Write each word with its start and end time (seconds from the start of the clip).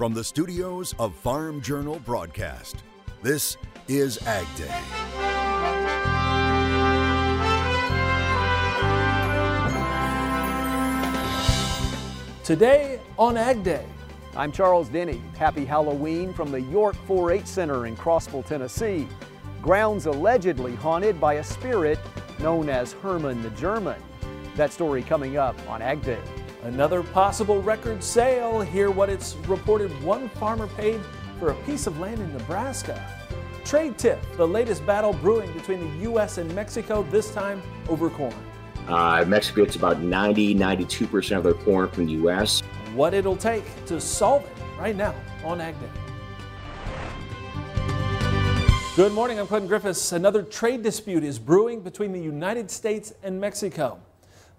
From 0.00 0.14
the 0.14 0.24
studios 0.24 0.94
of 0.98 1.14
Farm 1.14 1.60
Journal 1.60 2.00
Broadcast, 2.06 2.84
this 3.20 3.58
is 3.86 4.16
Ag 4.26 4.46
Day. 4.56 4.80
Today 12.42 12.98
on 13.18 13.36
Ag 13.36 13.62
Day. 13.62 13.84
I'm 14.34 14.50
Charles 14.50 14.88
Denny. 14.88 15.20
Happy 15.36 15.66
Halloween 15.66 16.32
from 16.32 16.50
the 16.50 16.62
York 16.62 16.96
4 17.06 17.32
H 17.32 17.44
Center 17.44 17.84
in 17.84 17.94
Crossville, 17.94 18.46
Tennessee. 18.46 19.06
Grounds 19.60 20.06
allegedly 20.06 20.74
haunted 20.76 21.20
by 21.20 21.34
a 21.34 21.44
spirit 21.44 21.98
known 22.38 22.70
as 22.70 22.94
Herman 22.94 23.42
the 23.42 23.50
German. 23.50 24.02
That 24.56 24.72
story 24.72 25.02
coming 25.02 25.36
up 25.36 25.56
on 25.68 25.82
Ag 25.82 26.02
Day. 26.02 26.22
Another 26.62 27.02
possible 27.02 27.62
record 27.62 28.04
sale. 28.04 28.60
Hear 28.60 28.90
what 28.90 29.08
it's 29.08 29.34
reported 29.46 29.90
one 30.02 30.28
farmer 30.28 30.66
paid 30.66 31.00
for 31.38 31.50
a 31.50 31.54
piece 31.64 31.86
of 31.86 31.98
land 31.98 32.20
in 32.20 32.30
Nebraska. 32.34 33.02
Trade 33.64 33.96
tip 33.96 34.20
the 34.36 34.46
latest 34.46 34.84
battle 34.84 35.14
brewing 35.14 35.50
between 35.54 35.80
the 35.80 36.02
U.S. 36.04 36.36
and 36.36 36.54
Mexico, 36.54 37.02
this 37.04 37.32
time 37.32 37.62
over 37.88 38.10
corn. 38.10 38.34
Uh, 38.88 39.24
Mexico 39.26 39.64
gets 39.64 39.76
about 39.76 40.00
90, 40.00 40.54
92% 40.54 41.36
of 41.36 41.44
their 41.44 41.54
corn 41.54 41.88
from 41.88 42.06
the 42.06 42.12
U.S. 42.12 42.60
What 42.94 43.14
it'll 43.14 43.36
take 43.36 43.64
to 43.86 44.00
solve 44.00 44.44
it 44.44 44.52
right 44.78 44.96
now 44.96 45.14
on 45.44 45.60
Ag 45.60 45.74
Day. 45.80 45.88
Good 48.96 49.12
morning, 49.12 49.38
I'm 49.38 49.46
Clinton 49.46 49.68
Griffiths. 49.68 50.12
Another 50.12 50.42
trade 50.42 50.82
dispute 50.82 51.24
is 51.24 51.38
brewing 51.38 51.80
between 51.80 52.12
the 52.12 52.20
United 52.20 52.70
States 52.70 53.14
and 53.22 53.40
Mexico. 53.40 53.98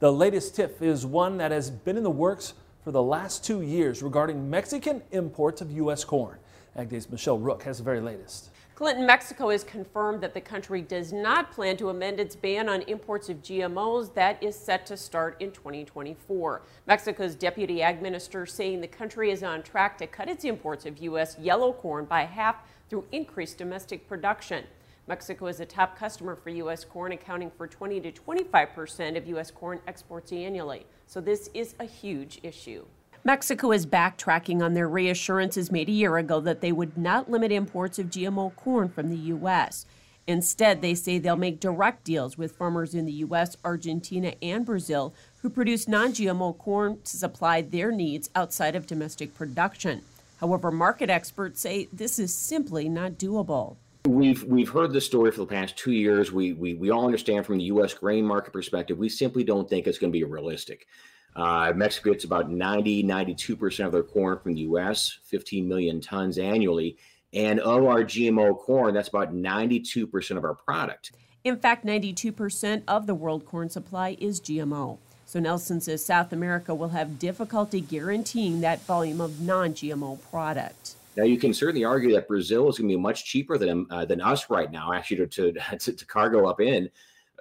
The 0.02 0.12
latest 0.12 0.56
tip 0.56 0.82
is 0.82 1.06
one 1.06 1.38
that 1.38 1.52
has 1.52 1.70
been 1.70 1.96
in 1.96 2.02
the 2.02 2.10
works 2.10 2.56
for 2.84 2.92
the 2.92 3.04
last 3.04 3.46
two 3.46 3.62
years 3.62 4.02
regarding 4.02 4.50
Mexican 4.50 5.04
imports 5.12 5.62
of 5.62 5.72
U.S. 5.74 6.04
corn. 6.04 6.40
AgDay's 6.76 7.08
Michelle 7.12 7.38
Rook 7.38 7.62
has 7.62 7.78
the 7.78 7.84
very 7.84 8.02
latest. 8.02 8.50
Clinton, 8.74 9.06
Mexico 9.06 9.50
has 9.50 9.64
confirmed 9.64 10.20
that 10.22 10.34
the 10.34 10.42
country 10.42 10.82
does 10.82 11.14
not 11.14 11.52
plan 11.52 11.78
to 11.78 11.90
amend 11.90 12.20
its 12.20 12.36
ban 12.36 12.68
on 12.68 12.82
imports 12.88 13.30
of 13.30 13.44
GMOs 13.44 14.12
that 14.16 14.42
is 14.42 14.56
set 14.56 14.88
to 14.88 14.98
start 14.98 15.40
in 15.40 15.52
2024. 15.52 16.64
Mexico's 16.88 17.36
deputy 17.36 17.84
ag 17.84 18.02
minister 18.02 18.48
saying 18.48 18.82
the 18.82 18.88
country 18.88 19.30
is 19.30 19.44
on 19.44 19.62
track 19.62 20.00
to 20.00 20.08
cut 20.08 20.28
its 20.28 20.46
imports 20.46 20.88
of 20.88 20.98
U.S. 20.98 21.38
yellow 21.38 21.72
corn 21.72 22.06
by 22.06 22.24
half 22.24 22.56
through 22.90 23.06
increased 23.12 23.60
domestic 23.60 24.10
production. 24.10 24.64
Mexico 25.08 25.48
is 25.48 25.60
a 25.60 25.66
top 25.66 25.98
customer 25.98 26.36
for 26.36 26.50
U.S. 26.50 26.86
corn, 26.86 27.12
accounting 27.12 27.52
for 27.52 27.68
20 27.68 28.00
to 28.02 28.12
25 28.12 28.74
percent 28.74 29.18
of 29.18 29.28
U.S. 29.28 29.52
corn 29.52 29.80
exports 29.88 30.32
annually. 30.32 30.86
So 31.08 31.20
this 31.20 31.50
is 31.54 31.76
a 31.80 31.86
huge 31.86 32.40
issue. 32.44 32.86
Mexico 33.24 33.72
is 33.72 33.86
backtracking 33.86 34.64
on 34.64 34.74
their 34.74 34.88
reassurances 34.88 35.72
made 35.72 35.90
a 35.90 35.92
year 35.92 36.18
ago 36.18 36.40
that 36.40 36.62
they 36.62 36.72
would 36.72 36.98
not 36.98 37.30
limit 37.30 37.52
imports 37.52 38.00
of 38.00 38.08
GMO 38.08 38.56
corn 38.56 38.90
from 38.90 39.10
the 39.10 39.18
U.S. 39.18 39.86
Instead, 40.28 40.82
they 40.82 40.96
say 40.96 41.18
they'll 41.18 41.36
make 41.36 41.60
direct 41.60 42.04
deals 42.04 42.38
with 42.38 42.54
farmers 42.54 42.96
in 42.96 43.06
the 43.06 43.12
U.S., 43.14 43.58
Argentina, 43.66 44.34
and 44.42 44.66
Brazil 44.66 45.14
who 45.42 45.50
produce 45.50 45.88
non 45.88 46.14
GMO 46.14 46.58
corn 46.58 47.00
to 47.04 47.18
supply 47.18 47.62
their 47.62 47.92
needs 47.92 48.30
outside 48.36 48.76
of 48.76 48.88
domestic 48.88 49.36
production. 49.36 50.04
However, 50.40 50.72
market 50.72 51.10
experts 51.10 51.62
say 51.62 51.88
this 51.92 52.18
is 52.18 52.34
simply 52.34 52.88
not 52.88 53.14
doable. 53.14 53.76
We've 54.06 54.44
we've 54.46 54.70
heard 54.70 54.94
this 54.94 55.06
story 55.06 55.32
for 55.32 55.42
the 55.42 55.46
past 55.46 55.78
two 55.78 55.92
years. 55.92 56.32
We 56.32 56.54
we 56.54 56.74
we 56.74 56.90
all 56.90 57.06
understand 57.06 57.46
from 57.46 57.60
the 57.60 57.66
U.S. 57.66 57.94
grain 57.94 58.26
market 58.26 58.52
perspective. 58.52 58.98
We 58.98 59.10
simply 59.10 59.44
don't 59.44 59.70
think 59.70 59.86
it's 59.86 60.00
going 60.00 60.12
to 60.12 60.18
be 60.18 60.24
realistic. 60.24 60.88
Uh, 61.36 61.72
Mexico 61.76 62.12
gets 62.12 62.26
about 62.26 62.52
90, 62.52 63.04
92% 63.06 63.86
of 63.86 63.92
their 63.94 64.04
corn 64.04 64.38
from 64.40 64.54
the 64.54 64.62
U.S., 64.62 65.20
15 65.24 65.66
million 65.66 66.02
tons 66.02 66.38
annually. 66.38 66.98
And 67.34 67.62
of 67.62 67.86
our 67.86 68.04
GMO 68.04 68.58
corn, 68.60 68.94
that's 68.94 69.08
about 69.08 69.34
92% 69.34 70.38
of 70.38 70.44
our 70.44 70.56
product. 70.56 71.14
In 71.46 71.56
fact, 71.58 71.86
92% 71.86 72.84
of 72.88 73.08
the 73.08 73.16
world 73.16 73.46
corn 73.46 73.70
supply 73.70 74.18
is 74.20 74.42
GMO. 74.42 74.98
So 75.26 75.40
Nelson 75.40 75.80
says 75.80 76.04
South 76.04 76.34
America 76.34 76.76
will 76.76 76.90
have 76.90 77.18
difficulty 77.18 77.80
guaranteeing 77.80 78.60
that 78.62 78.82
volume 78.82 79.22
of 79.22 79.40
non 79.40 79.74
GMO 79.74 80.20
product. 80.30 80.96
Now, 81.18 81.24
you 81.24 81.38
can 81.38 81.54
certainly 81.54 81.84
argue 81.84 82.14
that 82.14 82.28
Brazil 82.28 82.70
is 82.70 82.78
going 82.78 82.90
to 82.90 82.96
be 82.96 83.02
much 83.02 83.26
cheaper 83.26 83.58
than 83.58 83.86
uh, 83.90 84.06
than 84.06 84.22
us 84.22 84.50
right 84.50 84.72
now, 84.72 84.94
actually, 84.94 85.28
to, 85.28 85.52
to, 85.80 85.94
to 85.94 86.06
cargo 86.06 86.48
up 86.48 86.62
in. 86.62 86.90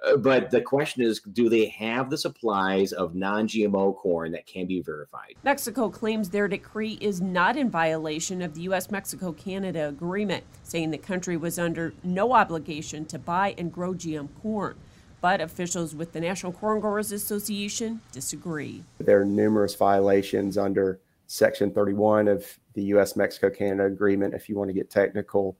Uh, 0.03 0.17
but 0.17 0.49
the 0.49 0.61
question 0.61 1.03
is, 1.03 1.19
do 1.19 1.47
they 1.47 1.67
have 1.67 2.09
the 2.09 2.17
supplies 2.17 2.91
of 2.91 3.13
non-GMO 3.13 3.95
corn 3.97 4.31
that 4.31 4.45
can 4.47 4.65
be 4.65 4.81
verified? 4.81 5.35
Mexico 5.43 5.89
claims 5.89 6.29
their 6.29 6.47
decree 6.47 6.97
is 6.99 7.21
not 7.21 7.55
in 7.55 7.69
violation 7.69 8.41
of 8.41 8.55
the 8.55 8.61
U.S.-Mexico-Canada 8.61 9.87
agreement, 9.87 10.43
saying 10.63 10.89
the 10.89 10.97
country 10.97 11.37
was 11.37 11.59
under 11.59 11.93
no 12.03 12.33
obligation 12.33 13.05
to 13.05 13.19
buy 13.19 13.53
and 13.57 13.71
grow 13.71 13.93
GM 13.93 14.29
corn. 14.41 14.75
But 15.21 15.39
officials 15.39 15.93
with 15.93 16.13
the 16.13 16.19
National 16.19 16.51
Corn 16.51 16.79
Growers 16.79 17.11
Association 17.11 18.01
disagree. 18.11 18.83
There 18.97 19.21
are 19.21 19.25
numerous 19.25 19.75
violations 19.75 20.57
under 20.57 20.99
Section 21.31 21.71
31 21.71 22.27
of 22.27 22.45
the 22.73 22.83
U.S. 22.83 23.15
Mexico 23.15 23.49
Canada 23.49 23.85
agreement, 23.85 24.33
if 24.33 24.49
you 24.49 24.57
want 24.57 24.67
to 24.67 24.73
get 24.73 24.89
technical. 24.89 25.57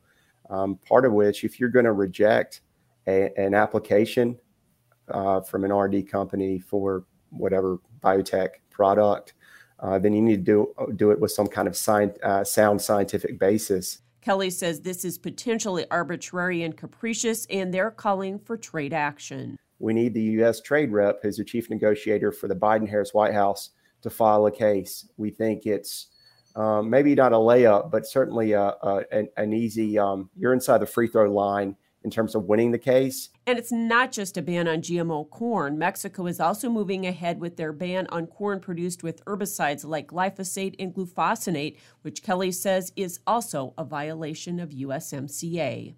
Um, 0.50 0.78
part 0.86 1.06
of 1.06 1.14
which, 1.14 1.46
if 1.46 1.62
you're 1.62 1.70
going 1.70 1.86
to 1.86 1.94
reject 1.94 2.60
a, 3.08 3.32
an 3.38 3.54
application 3.54 4.38
uh, 5.08 5.40
from 5.40 5.64
an 5.64 5.72
R&D 5.72 6.04
company 6.04 6.60
for 6.60 7.06
whatever 7.30 7.80
biotech 8.02 8.50
product, 8.70 9.34
uh, 9.80 9.98
then 9.98 10.12
you 10.12 10.22
need 10.22 10.46
to 10.46 10.74
do, 10.78 10.94
do 10.98 11.12
it 11.12 11.20
with 11.22 11.32
some 11.32 11.48
kind 11.48 11.70
of 11.70 11.74
sci- 11.76 12.12
uh, 12.22 12.44
sound 12.44 12.82
scientific 12.82 13.40
basis. 13.40 14.02
Kelly 14.20 14.50
says 14.50 14.82
this 14.82 15.06
is 15.06 15.18
potentially 15.18 15.86
arbitrary 15.90 16.64
and 16.64 16.76
capricious, 16.76 17.46
and 17.50 17.74
they're 17.74 17.92
calling 17.92 18.40
for 18.40 18.58
trade 18.58 18.94
action. 18.94 19.58
We 19.80 19.94
need 19.94 20.14
the 20.14 20.22
U.S. 20.22 20.60
trade 20.60 20.92
rep, 20.92 21.22
who's 21.24 21.38
the 21.38 21.46
chief 21.46 21.70
negotiator 21.70 22.34
for 22.34 22.50
the 22.50 22.56
Biden 22.56 22.90
Harris 22.90 23.14
White 23.14 23.34
House, 23.34 23.70
to 24.02 24.10
file 24.10 24.46
a 24.46 24.52
case. 24.52 25.08
We 25.18 25.30
think 25.30 25.66
it's 25.66 26.08
um, 26.56 26.90
maybe 26.90 27.16
not 27.16 27.34
a 27.34 27.38
layup, 27.38 27.92
but 27.92 28.06
certainly 28.06 28.52
a, 28.54 28.76
a, 28.82 29.04
an, 29.12 29.30
an, 29.38 29.54
easy. 29.54 29.98
Um, 29.98 30.30
you're 30.36 30.54
inside 30.54 30.80
the 30.80 30.86
free 30.86 31.08
throw 31.08 31.32
line 31.32 31.78
in 32.04 32.10
terms 32.10 32.36
of 32.36 32.46
winning 32.46 32.72
the 32.72 32.80
case. 32.80 33.30
And 33.46 33.60
it's 33.60 33.72
not 33.72 34.12
just 34.12 34.38
a 34.38 34.42
ban 34.42 34.68
on 34.68 34.82
GMO 34.82 35.30
corn. 35.30 35.78
Mexico 35.78 36.26
is 36.26 36.40
also 36.40 36.70
moving 36.70 37.06
ahead 37.06 37.40
with 37.40 37.58
their 37.58 37.72
ban 37.72 38.08
on 38.08 38.28
corn 38.28 38.60
produced 38.60 39.04
with 39.04 39.24
herbicides 39.26 39.86
like 39.86 40.08
glyphosate 40.08 40.76
and 40.80 40.94
glufosinate, 40.94 41.78
which 42.02 42.24
Kelly 42.24 42.52
says 42.52 42.92
is 42.96 43.20
also 43.28 43.74
a 43.78 43.84
violation 43.84 44.60
of 44.60 44.70
USMCA. 44.72 45.96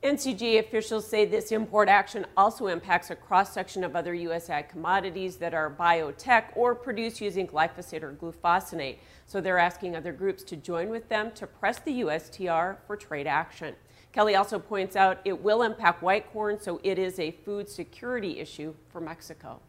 NCG 0.00 0.60
officials 0.60 1.04
say 1.08 1.24
this 1.24 1.50
import 1.50 1.88
action 1.88 2.24
also 2.36 2.68
impacts 2.68 3.10
a 3.10 3.16
cross 3.16 3.52
section 3.52 3.82
of 3.82 3.96
other 3.96 4.14
U.S. 4.14 4.48
ag 4.48 4.68
commodities 4.68 5.38
that 5.38 5.54
are 5.54 5.68
biotech 5.68 6.44
or 6.54 6.76
produced 6.76 7.20
using 7.20 7.48
glyphosate 7.48 8.04
or 8.04 8.12
glufosinate. 8.12 8.98
So 9.26 9.40
they're 9.40 9.58
asking 9.58 9.96
other 9.96 10.12
groups 10.12 10.44
to 10.44 10.56
join 10.56 10.88
with 10.88 11.08
them 11.08 11.32
to 11.32 11.48
press 11.48 11.80
the 11.80 12.02
USTR 12.02 12.76
for 12.86 12.94
trade 12.96 13.26
action. 13.26 13.74
Kelly 14.12 14.36
also 14.36 14.60
points 14.60 14.94
out 14.94 15.18
it 15.24 15.42
will 15.42 15.62
impact 15.62 16.00
white 16.00 16.32
corn, 16.32 16.60
so 16.60 16.80
it 16.84 17.00
is 17.00 17.18
a 17.18 17.32
food 17.32 17.68
security 17.68 18.38
issue 18.38 18.74
for 18.90 19.00
Mexico. 19.00 19.60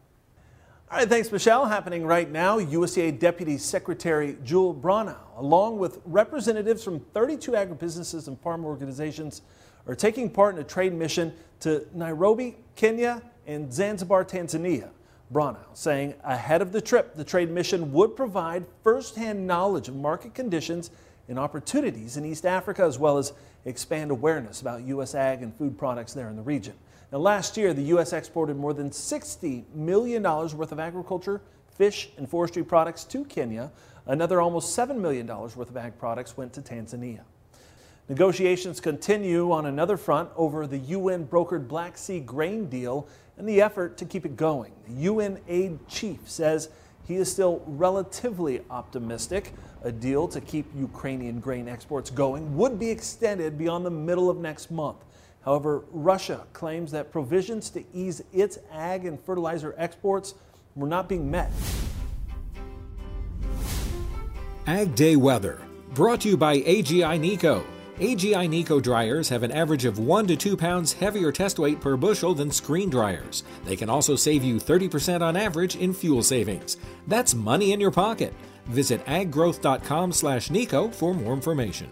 All 0.92 0.98
right, 0.98 1.08
thanks, 1.08 1.30
Michelle. 1.32 1.66
Happening 1.66 2.06
right 2.06 2.30
now, 2.30 2.60
USDA 2.60 3.18
Deputy 3.18 3.58
Secretary 3.58 4.36
Jewel 4.44 4.74
Bronaugh, 4.74 5.18
along 5.36 5.78
with 5.78 6.00
representatives 6.04 6.84
from 6.84 7.00
32 7.00 7.52
agribusinesses 7.52 8.28
and 8.28 8.40
farm 8.40 8.64
organizations, 8.64 9.42
are 9.90 9.96
taking 9.96 10.30
part 10.30 10.54
in 10.54 10.60
a 10.60 10.64
trade 10.64 10.94
mission 10.94 11.32
to 11.58 11.84
Nairobi, 11.92 12.56
Kenya, 12.76 13.22
and 13.46 13.72
Zanzibar, 13.72 14.24
Tanzania. 14.24 14.90
Bronaugh 15.32 15.58
saying 15.74 16.14
ahead 16.24 16.62
of 16.62 16.72
the 16.72 16.80
trip, 16.80 17.16
the 17.16 17.24
trade 17.24 17.50
mission 17.50 17.92
would 17.92 18.16
provide 18.16 18.64
firsthand 18.82 19.46
knowledge 19.46 19.88
of 19.88 19.96
market 19.96 20.34
conditions 20.34 20.90
and 21.28 21.38
opportunities 21.38 22.16
in 22.16 22.24
East 22.24 22.46
Africa, 22.46 22.82
as 22.82 22.98
well 22.98 23.18
as 23.18 23.32
expand 23.64 24.10
awareness 24.10 24.60
about 24.60 24.82
U.S. 24.82 25.14
ag 25.14 25.42
and 25.42 25.54
food 25.56 25.78
products 25.78 26.12
there 26.12 26.28
in 26.28 26.36
the 26.36 26.42
region. 26.42 26.74
Now, 27.12 27.18
last 27.18 27.56
year, 27.56 27.74
the 27.74 27.82
U.S. 27.82 28.12
exported 28.12 28.56
more 28.56 28.72
than 28.72 28.90
$60 28.90 29.64
million 29.74 30.22
worth 30.22 30.72
of 30.72 30.78
agriculture, 30.78 31.40
fish, 31.76 32.10
and 32.16 32.28
forestry 32.28 32.64
products 32.64 33.04
to 33.04 33.24
Kenya. 33.24 33.70
Another 34.06 34.40
almost 34.40 34.76
$7 34.76 34.96
million 34.96 35.26
worth 35.26 35.56
of 35.56 35.76
ag 35.76 35.98
products 35.98 36.36
went 36.36 36.52
to 36.52 36.60
Tanzania. 36.60 37.22
Negotiations 38.10 38.80
continue 38.80 39.52
on 39.52 39.66
another 39.66 39.96
front 39.96 40.30
over 40.34 40.66
the 40.66 40.78
UN 40.78 41.28
brokered 41.28 41.68
Black 41.68 41.96
Sea 41.96 42.18
grain 42.18 42.68
deal 42.68 43.06
and 43.38 43.48
the 43.48 43.62
effort 43.62 43.96
to 43.98 44.04
keep 44.04 44.26
it 44.26 44.36
going. 44.36 44.72
The 44.88 45.02
UN 45.02 45.38
aid 45.46 45.78
chief 45.86 46.18
says 46.28 46.70
he 47.06 47.14
is 47.14 47.30
still 47.30 47.62
relatively 47.68 48.62
optimistic. 48.68 49.52
A 49.84 49.92
deal 49.92 50.26
to 50.26 50.40
keep 50.40 50.66
Ukrainian 50.76 51.38
grain 51.38 51.68
exports 51.68 52.10
going 52.10 52.56
would 52.56 52.80
be 52.80 52.90
extended 52.90 53.56
beyond 53.56 53.86
the 53.86 53.92
middle 53.92 54.28
of 54.28 54.38
next 54.38 54.72
month. 54.72 55.04
However, 55.44 55.84
Russia 55.92 56.48
claims 56.52 56.90
that 56.90 57.12
provisions 57.12 57.70
to 57.70 57.84
ease 57.94 58.24
its 58.32 58.58
ag 58.72 59.04
and 59.04 59.20
fertilizer 59.20 59.72
exports 59.78 60.34
were 60.74 60.88
not 60.88 61.08
being 61.08 61.30
met. 61.30 61.52
Ag 64.66 64.96
Day 64.96 65.14
weather 65.14 65.60
Brought 65.94 66.20
to 66.20 66.28
you 66.28 66.36
by 66.36 66.58
AGI 66.60 67.18
NECO. 67.18 67.64
AGI 68.00 68.48
NECO 68.48 68.80
dryers 68.80 69.28
have 69.28 69.42
an 69.42 69.52
average 69.52 69.84
of 69.84 69.98
1 69.98 70.26
to 70.28 70.34
2 70.34 70.56
pounds 70.56 70.94
heavier 70.94 71.30
test 71.30 71.58
weight 71.58 71.82
per 71.82 71.98
bushel 71.98 72.32
than 72.32 72.50
screen 72.50 72.88
dryers. 72.88 73.44
They 73.66 73.76
can 73.76 73.90
also 73.90 74.16
save 74.16 74.42
you 74.42 74.56
30% 74.56 75.20
on 75.20 75.36
average 75.36 75.76
in 75.76 75.92
fuel 75.92 76.22
savings. 76.22 76.78
That's 77.08 77.34
money 77.34 77.72
in 77.72 77.80
your 77.80 77.90
pocket. 77.90 78.32
Visit 78.68 79.04
aggrowth.com 79.04 80.12
slash 80.12 80.48
NECO 80.48 80.88
for 80.88 81.12
more 81.12 81.34
information. 81.34 81.90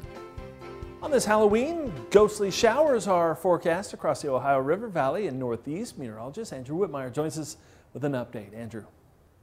On 1.02 1.10
this 1.10 1.26
Halloween, 1.26 1.92
ghostly 2.10 2.50
showers 2.50 3.06
are 3.06 3.34
forecast 3.34 3.92
across 3.92 4.22
the 4.22 4.30
Ohio 4.30 4.60
River 4.60 4.88
Valley 4.88 5.26
and 5.26 5.38
Northeast. 5.38 5.98
Meteorologist 5.98 6.54
Andrew 6.54 6.78
Whitmire 6.78 7.12
joins 7.12 7.38
us 7.38 7.58
with 7.92 8.02
an 8.06 8.12
update. 8.12 8.56
Andrew. 8.56 8.86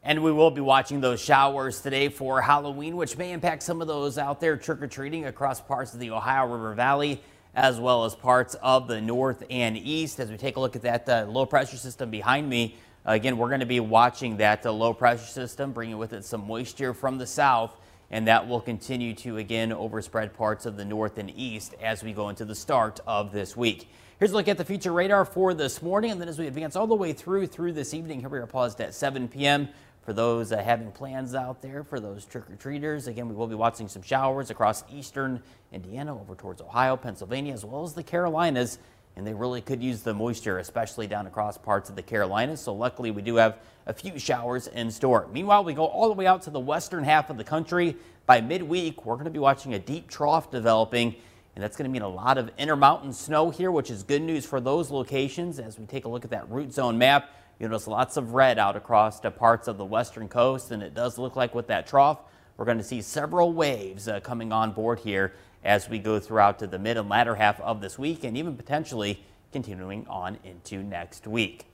And 0.07 0.21
we 0.21 0.31
will 0.31 0.51
be 0.51 0.61
watching 0.61 1.01
those 1.01 1.19
showers 1.19 1.81
today 1.81 2.09
for 2.09 2.39
Halloween, 2.39 2.95
which 2.95 3.17
may 3.17 3.31
impact 3.31 3.63
some 3.63 3.81
of 3.81 3.87
those 3.87 4.19
out 4.19 4.39
there 4.39 4.55
trick 4.55 4.79
or 4.83 4.87
treating 4.87 5.25
across 5.25 5.59
parts 5.59 5.95
of 5.95 5.99
the 5.99 6.11
Ohio 6.11 6.45
River 6.45 6.75
Valley, 6.75 7.23
as 7.55 7.79
well 7.79 8.05
as 8.05 8.13
parts 8.13 8.53
of 8.61 8.87
the 8.87 9.01
north 9.01 9.43
and 9.49 9.75
east. 9.75 10.19
As 10.19 10.29
we 10.29 10.37
take 10.37 10.57
a 10.57 10.59
look 10.59 10.75
at 10.75 10.83
that 10.83 11.09
uh, 11.09 11.25
low 11.27 11.47
pressure 11.47 11.77
system 11.77 12.11
behind 12.11 12.47
me, 12.47 12.75
again, 13.03 13.35
we're 13.35 13.47
going 13.47 13.61
to 13.61 13.65
be 13.65 13.79
watching 13.79 14.37
that 14.37 14.63
uh, 14.63 14.71
low 14.71 14.93
pressure 14.93 15.25
system, 15.25 15.71
bringing 15.71 15.97
with 15.97 16.13
it 16.13 16.23
some 16.23 16.45
moisture 16.45 16.93
from 16.93 17.17
the 17.17 17.25
south, 17.25 17.75
and 18.11 18.27
that 18.27 18.47
will 18.47 18.61
continue 18.61 19.15
to 19.15 19.37
again 19.37 19.73
overspread 19.73 20.35
parts 20.35 20.67
of 20.67 20.77
the 20.77 20.85
north 20.85 21.17
and 21.17 21.31
east 21.35 21.73
as 21.81 22.03
we 22.03 22.13
go 22.13 22.29
into 22.29 22.45
the 22.45 22.53
start 22.53 22.99
of 23.07 23.31
this 23.31 23.57
week. 23.57 23.89
Here's 24.19 24.31
a 24.31 24.35
look 24.35 24.47
at 24.47 24.57
the 24.57 24.63
future 24.63 24.93
radar 24.93 25.25
for 25.25 25.55
this 25.55 25.81
morning, 25.81 26.11
and 26.11 26.21
then 26.21 26.29
as 26.29 26.37
we 26.37 26.45
advance 26.45 26.75
all 26.75 26.85
the 26.85 26.95
way 26.95 27.11
through 27.11 27.47
through 27.47 27.73
this 27.73 27.95
evening, 27.95 28.19
here 28.19 28.29
we 28.29 28.37
are 28.37 28.45
paused 28.45 28.79
at 28.79 28.93
7 28.93 29.27
p.m 29.27 29.67
for 30.05 30.13
those 30.13 30.51
uh, 30.51 30.57
having 30.57 30.91
plans 30.91 31.33
out 31.33 31.61
there, 31.61 31.83
for 31.83 31.99
those 31.99 32.25
trick 32.25 32.49
or 32.49 32.55
treaters. 32.55 33.07
Again, 33.07 33.27
we 33.27 33.33
will 33.33 33.47
be 33.47 33.55
watching 33.55 33.87
some 33.87 34.03
showers 34.03 34.51
across 34.51 34.83
eastern 34.93 35.41
Indiana 35.73 36.17
over 36.17 36.35
towards 36.35 36.61
Ohio, 36.61 36.95
Pennsylvania, 36.95 37.53
as 37.53 37.65
well 37.65 37.83
as 37.83 37.93
the 37.93 38.03
Carolinas. 38.03 38.77
And 39.17 39.25
they 39.25 39.33
really 39.33 39.61
could 39.61 39.81
use 39.81 40.01
the 40.01 40.13
moisture, 40.13 40.59
especially 40.59 41.07
down 41.07 41.25
across 41.25 41.57
parts 41.57 41.89
of 41.89 41.95
the 41.95 42.03
Carolinas. 42.03 42.61
So, 42.61 42.73
luckily, 42.73 43.11
we 43.11 43.21
do 43.21 43.35
have 43.35 43.57
a 43.87 43.93
few 43.93 44.19
showers 44.19 44.67
in 44.67 44.91
store. 44.91 45.27
Meanwhile, 45.31 45.63
we 45.63 45.73
go 45.73 45.85
all 45.85 46.07
the 46.07 46.13
way 46.13 46.27
out 46.27 46.43
to 46.43 46.49
the 46.49 46.59
western 46.59 47.03
half 47.03 47.29
of 47.29 47.37
the 47.37 47.43
country. 47.43 47.95
By 48.27 48.41
midweek, 48.41 49.05
we're 49.05 49.15
going 49.15 49.25
to 49.25 49.31
be 49.31 49.39
watching 49.39 49.73
a 49.73 49.79
deep 49.79 50.09
trough 50.09 50.51
developing. 50.51 51.15
And 51.55 51.63
that's 51.63 51.77
going 51.77 51.89
to 51.89 51.91
mean 51.91 52.01
a 52.01 52.09
lot 52.09 52.37
of 52.37 52.51
intermountain 52.57 53.13
snow 53.13 53.49
here, 53.49 53.71
which 53.71 53.89
is 53.89 54.03
good 54.03 54.21
news 54.21 54.45
for 54.45 54.59
those 54.59 54.91
locations 54.91 55.57
as 55.57 55.79
we 55.79 55.85
take 55.85 56.03
a 56.03 56.09
look 56.09 56.25
at 56.25 56.31
that 56.31 56.49
root 56.49 56.73
zone 56.73 56.97
map. 56.97 57.29
You 57.59 57.69
notice 57.69 57.87
lots 57.87 58.17
of 58.17 58.33
red 58.33 58.59
out 58.59 58.75
across 58.75 59.19
the 59.21 59.31
parts 59.31 59.67
of 59.67 59.77
the 59.77 59.85
western 59.85 60.27
coast, 60.27 60.71
and 60.71 60.83
it 60.83 60.93
does 60.93 61.17
look 61.17 61.37
like 61.37 61.55
with 61.55 61.67
that 61.67 61.87
trough, 61.87 62.19
we're 62.57 62.65
going 62.65 62.77
to 62.77 62.83
see 62.83 63.01
several 63.01 63.53
waves 63.53 64.07
uh, 64.07 64.19
coming 64.19 64.51
on 64.51 64.71
board 64.71 64.99
here 64.99 65.33
as 65.63 65.89
we 65.89 65.99
go 65.99 66.19
throughout 66.19 66.59
to 66.59 66.67
the 66.67 66.79
mid 66.79 66.97
and 66.97 67.09
latter 67.09 67.35
half 67.35 67.59
of 67.61 67.79
this 67.81 67.97
week, 67.97 68.23
and 68.23 68.35
even 68.37 68.57
potentially 68.57 69.23
continuing 69.53 70.05
on 70.07 70.37
into 70.43 70.83
next 70.83 71.27
week. 71.27 71.65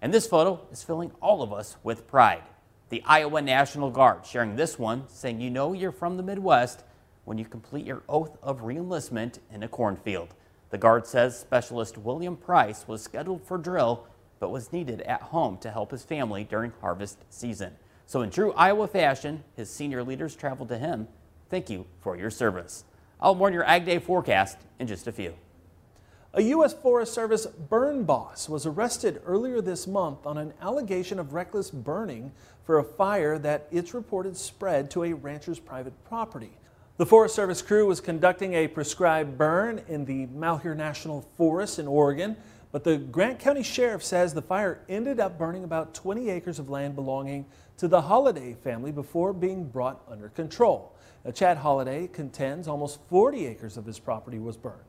And 0.00 0.14
this 0.14 0.26
photo 0.26 0.60
is 0.70 0.84
filling 0.84 1.10
all 1.20 1.42
of 1.42 1.52
us 1.52 1.76
with 1.82 2.06
pride. 2.06 2.42
The 2.90 3.02
Iowa 3.04 3.42
National 3.42 3.90
Guard 3.90 4.24
sharing 4.24 4.54
this 4.54 4.78
one, 4.78 5.04
saying 5.08 5.40
you 5.40 5.50
know 5.50 5.72
you're 5.72 5.90
from 5.90 6.16
the 6.16 6.22
Midwest 6.22 6.84
when 7.24 7.38
you 7.38 7.44
complete 7.44 7.86
your 7.86 8.02
oath 8.08 8.36
of 8.42 8.60
reenlistment 8.60 9.38
in 9.52 9.64
a 9.64 9.68
cornfield. 9.68 10.34
The 10.70 10.78
Guard 10.78 11.06
says 11.06 11.38
Specialist 11.38 11.98
William 11.98 12.36
Price 12.36 12.86
was 12.86 13.02
scheduled 13.02 13.44
for 13.44 13.58
drill 13.58 14.06
but 14.44 14.50
was 14.50 14.74
needed 14.74 15.00
at 15.00 15.22
home 15.22 15.56
to 15.56 15.70
help 15.70 15.90
his 15.90 16.02
family 16.02 16.44
during 16.44 16.70
harvest 16.82 17.16
season. 17.30 17.72
So, 18.04 18.20
in 18.20 18.28
true 18.28 18.52
Iowa 18.52 18.86
fashion, 18.86 19.42
his 19.56 19.70
senior 19.70 20.04
leaders 20.04 20.36
traveled 20.36 20.68
to 20.68 20.76
him. 20.76 21.08
Thank 21.48 21.70
you 21.70 21.86
for 22.02 22.14
your 22.14 22.28
service. 22.28 22.84
I'll 23.18 23.34
warn 23.34 23.54
your 23.54 23.64
Ag 23.64 23.86
Day 23.86 23.98
forecast 23.98 24.58
in 24.78 24.86
just 24.86 25.06
a 25.06 25.12
few. 25.12 25.32
A 26.34 26.42
U.S. 26.42 26.74
Forest 26.74 27.14
Service 27.14 27.46
burn 27.46 28.04
boss 28.04 28.46
was 28.46 28.66
arrested 28.66 29.22
earlier 29.24 29.62
this 29.62 29.86
month 29.86 30.26
on 30.26 30.36
an 30.36 30.52
allegation 30.60 31.18
of 31.18 31.32
reckless 31.32 31.70
burning 31.70 32.30
for 32.64 32.78
a 32.78 32.84
fire 32.84 33.38
that 33.38 33.66
it's 33.72 33.94
reported 33.94 34.36
spread 34.36 34.90
to 34.90 35.04
a 35.04 35.14
rancher's 35.14 35.58
private 35.58 35.94
property. 36.04 36.52
The 36.98 37.06
Forest 37.06 37.34
Service 37.34 37.62
crew 37.62 37.86
was 37.86 38.02
conducting 38.02 38.52
a 38.52 38.68
prescribed 38.68 39.38
burn 39.38 39.80
in 39.88 40.04
the 40.04 40.26
Malheur 40.26 40.74
National 40.74 41.22
Forest 41.38 41.78
in 41.78 41.88
Oregon. 41.88 42.36
But 42.74 42.82
the 42.82 42.98
Grant 42.98 43.38
County 43.38 43.62
Sheriff 43.62 44.02
says 44.02 44.34
the 44.34 44.42
fire 44.42 44.80
ended 44.88 45.20
up 45.20 45.38
burning 45.38 45.62
about 45.62 45.94
20 45.94 46.28
acres 46.28 46.58
of 46.58 46.68
land 46.68 46.96
belonging 46.96 47.46
to 47.76 47.86
the 47.86 48.02
Holliday 48.02 48.54
family 48.64 48.90
before 48.90 49.32
being 49.32 49.68
brought 49.68 50.02
under 50.08 50.28
control. 50.28 50.92
Now, 51.24 51.30
Chad 51.30 51.58
Holliday 51.58 52.08
contends 52.08 52.66
almost 52.66 52.98
40 53.08 53.46
acres 53.46 53.76
of 53.76 53.86
his 53.86 54.00
property 54.00 54.40
was 54.40 54.56
burned. 54.56 54.80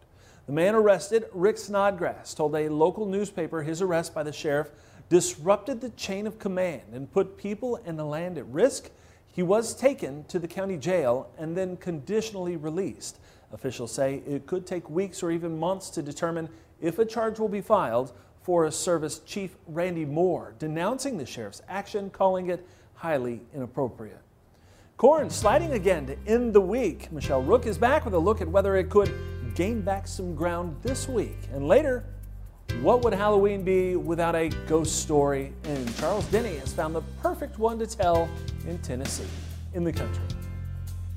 The 0.48 0.52
man 0.52 0.74
arrested, 0.74 1.26
Rick 1.32 1.60
Snodgrass, 1.60 2.34
told 2.34 2.56
a 2.56 2.70
local 2.70 3.06
newspaper 3.06 3.62
his 3.62 3.84
arrest 3.84 4.16
by 4.16 4.24
the 4.24 4.34
sheriff 4.34 4.72
disrupted 5.10 5.80
the 5.80 5.92
chain 5.92 6.26
of 6.26 6.40
command 6.40 6.82
and 6.92 7.14
put 7.14 7.38
people 7.38 7.80
and 7.86 8.00
the 8.00 8.04
land 8.04 8.40
at 8.40 8.48
risk. 8.48 8.90
He 9.28 9.44
was 9.44 9.76
taken 9.76 10.24
to 10.24 10.40
the 10.40 10.48
county 10.48 10.78
jail 10.78 11.30
and 11.38 11.56
then 11.56 11.78
conditionally 11.78 12.58
released. 12.58 13.20
Officials 13.52 13.92
say 13.92 14.24
it 14.28 14.48
could 14.48 14.66
take 14.66 14.90
weeks 14.90 15.22
or 15.22 15.30
even 15.30 15.60
months 15.60 15.92
to 15.92 16.02
determine 16.02 16.50
if 16.81 17.00
a 17.00 17.06
charge 17.06 17.39
will 17.39 17.50
be 17.50 17.62
filed, 17.62 18.13
Forest 18.44 18.81
Service 18.81 19.19
Chief 19.19 19.56
Randy 19.68 20.06
Moore 20.06 20.54
denouncing 20.60 21.18
the 21.18 21.25
sheriff's 21.25 21.62
action, 21.68 22.10
calling 22.10 22.50
it 22.50 22.66
highly 22.94 23.42
inappropriate. 23.54 24.22
Corn 24.98 25.30
sliding 25.30 25.74
again 25.74 26.06
to 26.07 26.18
end 26.25 26.54
the 26.54 26.62
week. 26.62 27.12
Michelle 27.12 27.42
Rook 27.42 27.66
is 27.66 27.77
back 27.77 28.06
with 28.06 28.13
a 28.13 28.19
look 28.19 28.42
at 28.42 28.48
whether 28.48 28.75
it 28.75 28.89
could 28.89 29.13
gain 29.56 29.81
back 29.81 30.07
some 30.07 30.36
ground 30.36 30.77
this 30.83 31.10
week. 31.10 31.38
And 31.54 31.68
later, 31.68 32.04
what 32.81 33.01
would 33.04 33.13
Halloween 33.13 33.63
be 33.63 33.95
without 33.95 34.36
a 34.36 34.50
ghost 34.68 35.01
story? 35.01 35.54
And 35.63 35.98
Charles 35.98 36.25
Denny 36.27 36.57
has 36.57 36.72
found 36.72 36.95
the 36.95 37.01
perfect 37.22 37.60
one 37.60 37.80
to 37.80 37.88
tell 37.88 38.30
in 38.68 38.77
Tennessee, 38.80 39.25
in 39.74 39.83
the 39.83 39.94
country. 39.94 40.24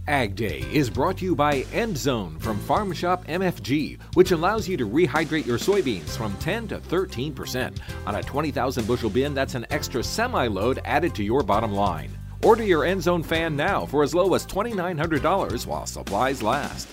Ag 0.08 0.34
Day 0.34 0.64
is 0.72 0.88
brought 0.88 1.19
to 1.19 1.26
you 1.26 1.37
by 1.37 1.64
EndZone 1.64 2.40
from 2.40 2.58
Farm 2.60 2.94
Shop 2.94 3.26
MFG, 3.26 4.00
which 4.14 4.31
allows 4.31 4.66
you 4.66 4.78
to 4.78 4.88
rehydrate 4.88 5.44
your 5.44 5.58
soybeans 5.58 6.16
from 6.16 6.34
10 6.38 6.69
to 6.69 6.78
13%. 6.78 7.78
On 8.06 8.14
a 8.14 8.22
20,000 8.22 8.87
bushel 8.87 9.10
bin, 9.10 9.34
that's 9.34 9.55
an 9.55 9.66
extra 9.69 10.02
semi 10.02 10.46
load 10.46 10.81
added 10.87 11.14
to 11.14 11.22
your 11.22 11.43
bottom 11.43 11.72
line. 11.72 12.10
Order 12.43 12.64
your 12.64 12.84
EndZone 12.84 13.22
fan 13.22 13.55
now 13.55 13.84
for 13.84 14.02
as 14.02 14.14
low 14.14 14.32
as 14.32 14.46
$2,900 14.46 15.66
while 15.66 15.84
supplies 15.84 16.43
last. 16.43 16.88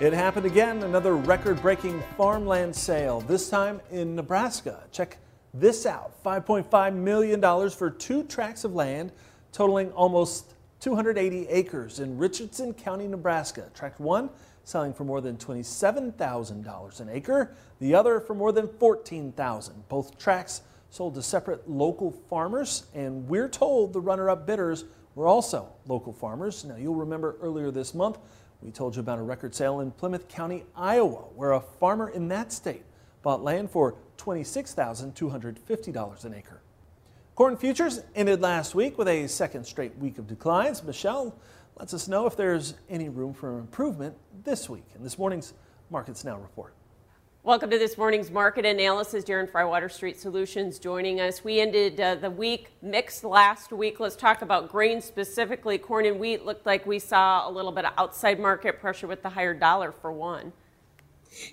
It 0.00 0.14
happened 0.14 0.46
again, 0.46 0.82
another 0.82 1.14
record 1.14 1.60
breaking 1.60 2.02
farmland 2.16 2.74
sale, 2.74 3.20
this 3.20 3.50
time 3.50 3.82
in 3.90 4.16
Nebraska. 4.16 4.84
Check 4.90 5.18
this 5.54 5.86
out 5.86 6.22
$5.5 6.24 6.94
million 6.94 7.70
for 7.70 7.90
two 7.90 8.24
tracts 8.24 8.64
of 8.64 8.74
land 8.74 9.12
totaling 9.52 9.90
almost 9.92 10.54
280 10.80 11.46
acres 11.48 12.00
in 12.00 12.18
Richardson 12.18 12.74
County, 12.74 13.06
Nebraska. 13.06 13.70
Tract 13.74 14.00
1 14.00 14.30
selling 14.64 14.92
for 14.92 15.04
more 15.04 15.20
than 15.20 15.36
$27,000 15.36 17.00
an 17.00 17.08
acre, 17.08 17.54
the 17.80 17.94
other 17.94 18.20
for 18.20 18.34
more 18.34 18.52
than 18.52 18.66
$14,000. 18.66 19.72
Both 19.88 20.18
tracts 20.18 20.62
sold 20.90 21.14
to 21.14 21.22
separate 21.22 21.68
local 21.68 22.10
farmers, 22.10 22.86
and 22.94 23.28
we're 23.28 23.48
told 23.48 23.92
the 23.92 24.00
runner 24.00 24.30
up 24.30 24.46
bidders 24.46 24.84
were 25.14 25.26
also 25.26 25.68
local 25.86 26.12
farmers. 26.12 26.64
Now, 26.64 26.76
you'll 26.76 26.94
remember 26.94 27.36
earlier 27.40 27.70
this 27.70 27.94
month, 27.94 28.18
we 28.60 28.70
told 28.70 28.94
you 28.94 29.00
about 29.00 29.18
a 29.18 29.22
record 29.22 29.54
sale 29.54 29.80
in 29.80 29.90
Plymouth 29.90 30.28
County, 30.28 30.64
Iowa, 30.76 31.24
where 31.34 31.52
a 31.52 31.60
farmer 31.60 32.10
in 32.10 32.28
that 32.28 32.52
state 32.52 32.84
bought 33.22 33.42
land 33.42 33.70
for 33.70 33.96
$26,250 34.18 36.24
an 36.24 36.34
acre. 36.34 36.60
Corn 37.34 37.56
futures 37.56 38.02
ended 38.14 38.40
last 38.40 38.74
week 38.74 38.98
with 38.98 39.08
a 39.08 39.26
second 39.26 39.64
straight 39.64 39.96
week 39.98 40.18
of 40.18 40.26
declines. 40.26 40.82
Michelle 40.82 41.34
lets 41.78 41.94
us 41.94 42.08
know 42.08 42.26
if 42.26 42.36
there's 42.36 42.74
any 42.90 43.08
room 43.08 43.32
for 43.32 43.58
improvement 43.58 44.14
this 44.44 44.68
week 44.68 44.84
in 44.94 45.02
this 45.02 45.18
morning's 45.18 45.54
Markets 45.90 46.24
Now 46.24 46.36
report. 46.36 46.74
Welcome 47.44 47.70
to 47.70 47.78
this 47.78 47.98
morning's 47.98 48.30
market 48.30 48.64
analysis. 48.64 49.24
Darren 49.24 49.50
Fry, 49.50 49.64
Water 49.64 49.88
Street 49.88 50.20
Solutions, 50.20 50.78
joining 50.78 51.20
us. 51.20 51.42
We 51.42 51.58
ended 51.58 52.00
uh, 52.00 52.14
the 52.14 52.30
week 52.30 52.70
mixed 52.82 53.24
last 53.24 53.72
week. 53.72 53.98
Let's 53.98 54.14
talk 54.14 54.42
about 54.42 54.70
grain 54.70 55.00
specifically. 55.00 55.76
Corn 55.76 56.06
and 56.06 56.20
wheat 56.20 56.46
looked 56.46 56.66
like 56.66 56.86
we 56.86 57.00
saw 57.00 57.48
a 57.48 57.50
little 57.50 57.72
bit 57.72 57.84
of 57.84 57.94
outside 57.98 58.38
market 58.38 58.80
pressure 58.80 59.08
with 59.08 59.24
the 59.24 59.30
higher 59.30 59.54
dollar 59.54 59.90
for 59.90 60.12
one. 60.12 60.52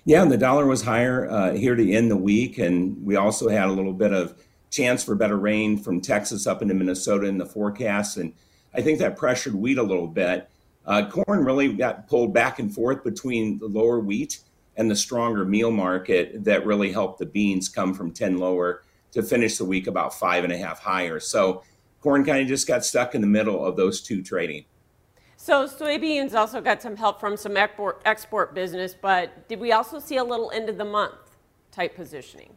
Yeah, 0.04 0.24
the 0.24 0.36
dollar 0.36 0.66
was 0.66 0.82
higher 0.82 1.28
uh, 1.28 1.52
here 1.52 1.74
to 1.74 1.92
end 1.92 2.10
the 2.10 2.16
week, 2.16 2.58
and 2.58 3.04
we 3.04 3.16
also 3.16 3.48
had 3.48 3.68
a 3.68 3.72
little 3.72 3.92
bit 3.92 4.12
of 4.12 4.34
chance 4.70 5.02
for 5.02 5.14
better 5.14 5.36
rain 5.36 5.78
from 5.78 6.00
Texas 6.00 6.46
up 6.46 6.62
into 6.62 6.74
Minnesota 6.74 7.26
in 7.26 7.38
the 7.38 7.46
forecast, 7.46 8.16
and 8.16 8.32
I 8.74 8.82
think 8.82 8.98
that 8.98 9.16
pressured 9.16 9.54
wheat 9.54 9.78
a 9.78 9.82
little 9.82 10.06
bit. 10.06 10.48
Uh, 10.86 11.08
corn 11.08 11.44
really 11.44 11.72
got 11.72 12.08
pulled 12.08 12.32
back 12.32 12.58
and 12.58 12.72
forth 12.74 13.04
between 13.04 13.58
the 13.58 13.66
lower 13.66 14.00
wheat 14.00 14.40
and 14.76 14.90
the 14.90 14.96
stronger 14.96 15.44
meal 15.44 15.70
market 15.70 16.44
that 16.44 16.64
really 16.64 16.92
helped 16.92 17.18
the 17.18 17.26
beans 17.26 17.68
come 17.68 17.92
from 17.92 18.12
10 18.12 18.38
lower 18.38 18.82
to 19.12 19.22
finish 19.22 19.58
the 19.58 19.64
week 19.64 19.86
about 19.86 20.14
five 20.14 20.44
and 20.44 20.52
a 20.52 20.58
half 20.58 20.80
higher. 20.80 21.20
So 21.20 21.62
corn 22.00 22.24
kind 22.24 22.40
of 22.40 22.48
just 22.48 22.66
got 22.66 22.84
stuck 22.84 23.14
in 23.14 23.20
the 23.20 23.26
middle 23.26 23.64
of 23.64 23.76
those 23.76 24.00
two 24.00 24.22
trading. 24.22 24.64
So 25.42 25.66
soybeans 25.66 26.34
also 26.34 26.60
got 26.60 26.82
some 26.82 26.96
help 26.96 27.18
from 27.18 27.34
some 27.34 27.56
export, 27.56 28.02
export 28.04 28.54
business, 28.54 28.92
but 28.92 29.48
did 29.48 29.58
we 29.58 29.72
also 29.72 29.98
see 29.98 30.18
a 30.18 30.22
little 30.22 30.50
end 30.50 30.68
of 30.68 30.76
the 30.76 30.84
month 30.84 31.14
type 31.72 31.96
positioning? 31.96 32.52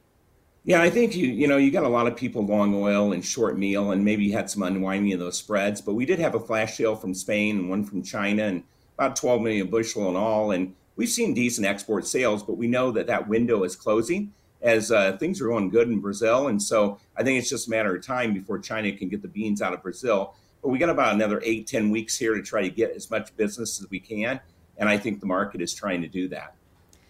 Yeah, 0.65 0.81
I 0.81 0.89
think 0.89 1.15
you 1.15 1.27
you 1.27 1.47
know 1.47 1.55
you 1.55 1.71
got 1.71 1.85
a 1.85 1.89
lot 1.89 2.07
of 2.07 2.17
people 2.17 2.45
long 2.45 2.75
oil 2.75 3.13
and 3.13 3.23
short 3.23 3.57
meal, 3.57 3.91
and 3.91 4.03
maybe 4.03 4.25
you 4.25 4.33
had 4.33 4.49
some 4.49 4.63
unwinding 4.63 5.13
of 5.13 5.21
those 5.21 5.37
spreads. 5.37 5.79
But 5.79 5.93
we 5.93 6.05
did 6.05 6.19
have 6.19 6.35
a 6.35 6.41
flash 6.41 6.75
sale 6.75 6.97
from 6.97 7.13
Spain 7.13 7.57
and 7.57 7.69
one 7.69 7.85
from 7.85 8.03
China, 8.03 8.43
and 8.43 8.63
about 8.97 9.15
12 9.15 9.41
million 9.41 9.67
bushel 9.67 10.09
in 10.09 10.17
all. 10.17 10.51
And 10.51 10.75
we've 10.97 11.07
seen 11.07 11.33
decent 11.33 11.65
export 11.65 12.05
sales, 12.05 12.43
but 12.43 12.57
we 12.57 12.67
know 12.67 12.91
that 12.91 13.07
that 13.07 13.29
window 13.29 13.63
is 13.63 13.77
closing 13.77 14.33
as 14.61 14.91
uh, 14.91 15.15
things 15.15 15.39
are 15.39 15.47
going 15.47 15.69
good 15.69 15.87
in 15.87 16.01
Brazil. 16.01 16.49
And 16.49 16.61
so 16.61 16.99
I 17.15 17.23
think 17.23 17.39
it's 17.39 17.49
just 17.49 17.67
a 17.67 17.69
matter 17.69 17.95
of 17.95 18.05
time 18.05 18.33
before 18.33 18.59
China 18.59 18.91
can 18.91 19.07
get 19.07 19.21
the 19.21 19.29
beans 19.29 19.61
out 19.61 19.71
of 19.71 19.81
Brazil. 19.81 20.35
But 20.63 20.69
we 20.69 20.79
got 20.79 20.89
about 20.89 21.13
another 21.13 21.41
eight, 21.43 21.67
10 21.67 21.91
weeks 21.91 22.17
here 22.17 22.33
to 22.33 22.41
try 22.41 22.61
to 22.61 22.69
get 22.69 22.91
as 22.91 23.11
much 23.11 23.35
business 23.35 23.81
as 23.81 23.89
we 23.89 23.99
can. 23.99 24.39
And 24.77 24.87
I 24.87 24.97
think 24.97 25.19
the 25.19 25.25
market 25.25 25.61
is 25.61 25.73
trying 25.73 26.01
to 26.01 26.07
do 26.07 26.29
that. 26.29 26.55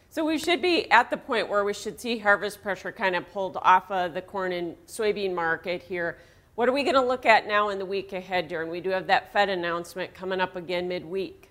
So 0.09 0.25
we 0.25 0.39
should 0.39 0.61
be 0.61 0.89
at 0.91 1.11
the 1.11 1.17
point 1.17 1.49
where 1.49 1.63
we 1.63 1.73
should 1.73 2.01
see 2.01 2.17
harvest 2.17 2.61
pressure 2.63 2.91
kind 2.91 3.15
of 3.15 3.31
pulled 3.31 3.57
off 3.61 3.89
of 3.91 4.15
the 4.15 4.21
corn 4.21 4.51
and 4.51 4.75
soybean 4.87 5.33
market 5.33 5.83
here. 5.83 6.17
What 6.55 6.67
are 6.67 6.71
we 6.71 6.83
going 6.83 6.95
to 6.95 7.01
look 7.01 7.25
at 7.25 7.47
now 7.47 7.69
in 7.69 7.79
the 7.79 7.85
week 7.85 8.11
ahead, 8.11 8.49
Darren? 8.49 8.69
We 8.69 8.81
do 8.81 8.89
have 8.89 9.07
that 9.07 9.31
Fed 9.31 9.49
announcement 9.49 10.13
coming 10.13 10.41
up 10.41 10.55
again 10.55 10.87
midweek. 10.87 11.49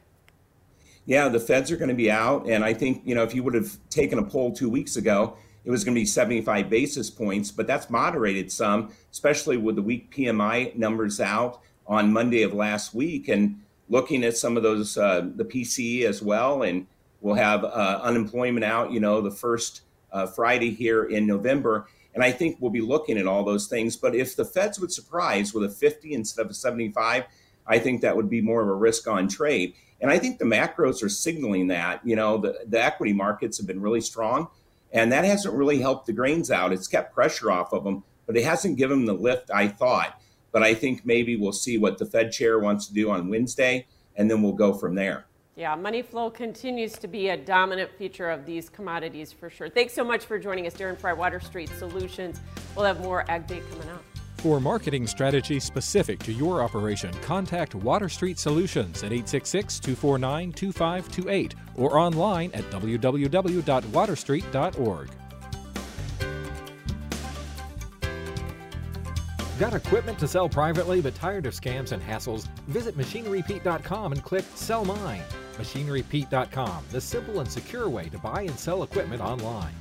Yeah, 1.07 1.29
the 1.29 1.41
Feds 1.41 1.71
are 1.71 1.77
going 1.77 1.89
to 1.89 1.95
be 1.95 2.11
out. 2.11 2.49
And 2.49 2.65
I 2.65 2.75
think, 2.75 3.03
you 3.05 3.15
know, 3.15 3.23
if 3.23 3.35
you 3.35 3.43
would 3.43 3.55
have 3.55 3.77
taken 3.91 4.19
a 4.19 4.23
poll 4.23 4.53
two 4.53 4.69
weeks 4.69 4.97
ago, 4.97 5.37
it 5.65 5.71
was 5.71 5.85
going 5.85 5.95
to 5.95 6.01
be 6.01 6.05
75 6.05 6.69
basis 6.69 7.11
points, 7.11 7.53
but 7.53 7.69
that's 7.69 7.91
moderated 7.91 8.51
some, 8.51 8.93
especially 9.13 9.57
with 9.57 9.77
the 9.77 9.83
weak 9.83 10.15
PMI 10.15 10.75
numbers 10.77 11.21
out 11.21 11.61
on 11.87 12.13
Monday 12.13 12.43
of 12.43 12.53
last 12.53 12.95
week. 12.95 13.29
And 13.29 13.61
looking 13.89 14.25
at 14.25 14.37
some 14.37 14.57
of 14.57 14.63
those, 14.63 14.97
uh, 14.97 15.29
the 15.35 15.45
PCE 15.45 16.05
as 16.05 16.23
well, 16.23 16.63
and 16.63 16.87
We'll 17.23 17.37
have 17.37 17.65
uh, 17.65 18.01
unemployment 18.03 18.65
out, 18.65 18.91
you 18.91 18.99
know, 18.99 19.21
the 19.21 19.31
first 19.31 19.83
uh, 20.13 20.27
Friday 20.27 20.71
here 20.71 21.05
in 21.05 21.25
November. 21.25 21.87
And 22.15 22.23
I 22.23 22.33
think 22.33 22.57
we'll 22.61 22.73
be 22.73 22.81
looking 22.81 23.17
at 23.17 23.29
all 23.29 23.45
those 23.45 23.69
things. 23.69 23.97
But 23.97 24.17
if 24.17 24.35
the 24.35 24.45
feds 24.45 24.81
would 24.81 24.93
surprise 24.93 25.55
with 25.55 25.63
a 25.65 25.69
50 25.69 26.13
instead 26.13 26.45
of 26.45 26.51
a 26.51 26.55
75, 26.55 27.25
I 27.65 27.79
think 27.79 28.01
that 28.03 28.17
would 28.17 28.29
be 28.29 28.41
more 28.41 28.61
of 28.61 28.69
a 28.69 28.75
risk 28.75 29.07
on 29.07 29.29
trade. 29.29 29.75
And 30.01 30.11
I 30.11 30.19
think 30.19 30.41
the 30.41 30.45
macros 30.45 31.01
are 31.05 31.09
signaling 31.09 31.69
that. 31.69 32.05
You 32.05 32.17
know, 32.17 32.39
the, 32.39 32.59
the 32.67 32.83
equity 32.83 33.13
markets 33.13 33.57
have 33.59 33.69
been 33.69 33.81
really 33.81 34.01
strong, 34.01 34.49
and 34.93 35.13
that 35.13 35.25
hasn't 35.25 35.55
really 35.55 35.79
helped 35.79 36.07
the 36.07 36.13
grains 36.13 36.51
out. 36.51 36.73
It's 36.73 36.89
kept 36.89 37.15
pressure 37.15 37.53
off 37.53 37.73
of 37.73 37.85
them, 37.85 38.03
but 38.27 38.37
it 38.37 38.45
hasn't 38.45 38.79
given 38.79 39.07
them 39.07 39.17
the 39.17 39.23
lift 39.23 39.49
I 39.53 39.69
thought. 39.69 40.21
But 40.53 40.63
I 40.63 40.75
think 40.75 41.05
maybe 41.05 41.37
we'll 41.37 41.53
see 41.53 41.79
what 41.79 41.99
the 41.99 42.07
Fed 42.07 42.31
chair 42.31 42.59
wants 42.59 42.87
to 42.87 42.95
do 42.95 43.11
on 43.11 43.29
Wednesday, 43.29 43.87
and 44.17 44.31
then 44.31 44.43
we'll 44.43 44.53
go 44.53 44.75
from 44.75 44.95
there. 44.95 45.27
Yeah, 45.55 45.75
money 45.75 46.01
flow 46.01 46.31
continues 46.31 46.95
to 46.95 47.07
be 47.09 47.29
a 47.29 47.37
dominant 47.37 47.91
feature 47.99 48.31
of 48.31 48.47
these 48.47 48.71
commodities 48.71 49.33
for 49.33 49.51
sure. 49.51 49.69
Thanks 49.69 49.93
so 49.93 50.03
much 50.03 50.25
for 50.25 50.39
joining 50.39 50.67
us, 50.67 50.73
Darren 50.75 50.97
Fry, 50.97 51.13
Water 51.13 51.41
Street 51.41 51.69
Solutions. 51.71 52.41
We'll 52.75 52.87
have 52.87 53.01
more 53.01 53.31
Ag 53.31 53.47
Day 53.47 53.61
coming 53.71 53.91
up. 53.91 54.03
For 54.39 54.61
marketing 54.61 55.07
strategy 55.07 55.61
specific 55.61 56.19
to 56.21 56.33
your 56.33 56.63
operation, 56.63 57.13
contact 57.23 57.75
Water 57.77 58.09
Street 58.09 58.39
Solutions 58.39 59.05
at 59.05 59.13
866 59.13 59.79
249 59.79 60.53
2528 60.53 61.55
or 61.77 61.99
online 61.99 62.51
at 62.53 62.65
www.waterstreet.org. 62.65 65.11
Got 69.63 69.75
equipment 69.75 70.19
to 70.19 70.27
sell 70.27 70.49
privately 70.49 71.01
but 71.01 71.15
tired 71.15 71.47
of 71.47 71.55
scams 71.55 71.93
and 71.93 72.03
hassles? 72.03 72.49
Visit 72.67 72.99
machinerypete.com 72.99 74.11
and 74.11 74.21
click 74.21 74.45
Sell 74.57 74.85
Mine. 74.85 75.23
MachineryPete.com, 75.57 76.85
the 76.91 77.01
simple 77.01 77.39
and 77.39 77.49
secure 77.49 77.89
way 77.89 78.09
to 78.09 78.19
buy 78.19 78.43
and 78.43 78.59
sell 78.59 78.83
equipment 78.83 79.23
online. 79.23 79.73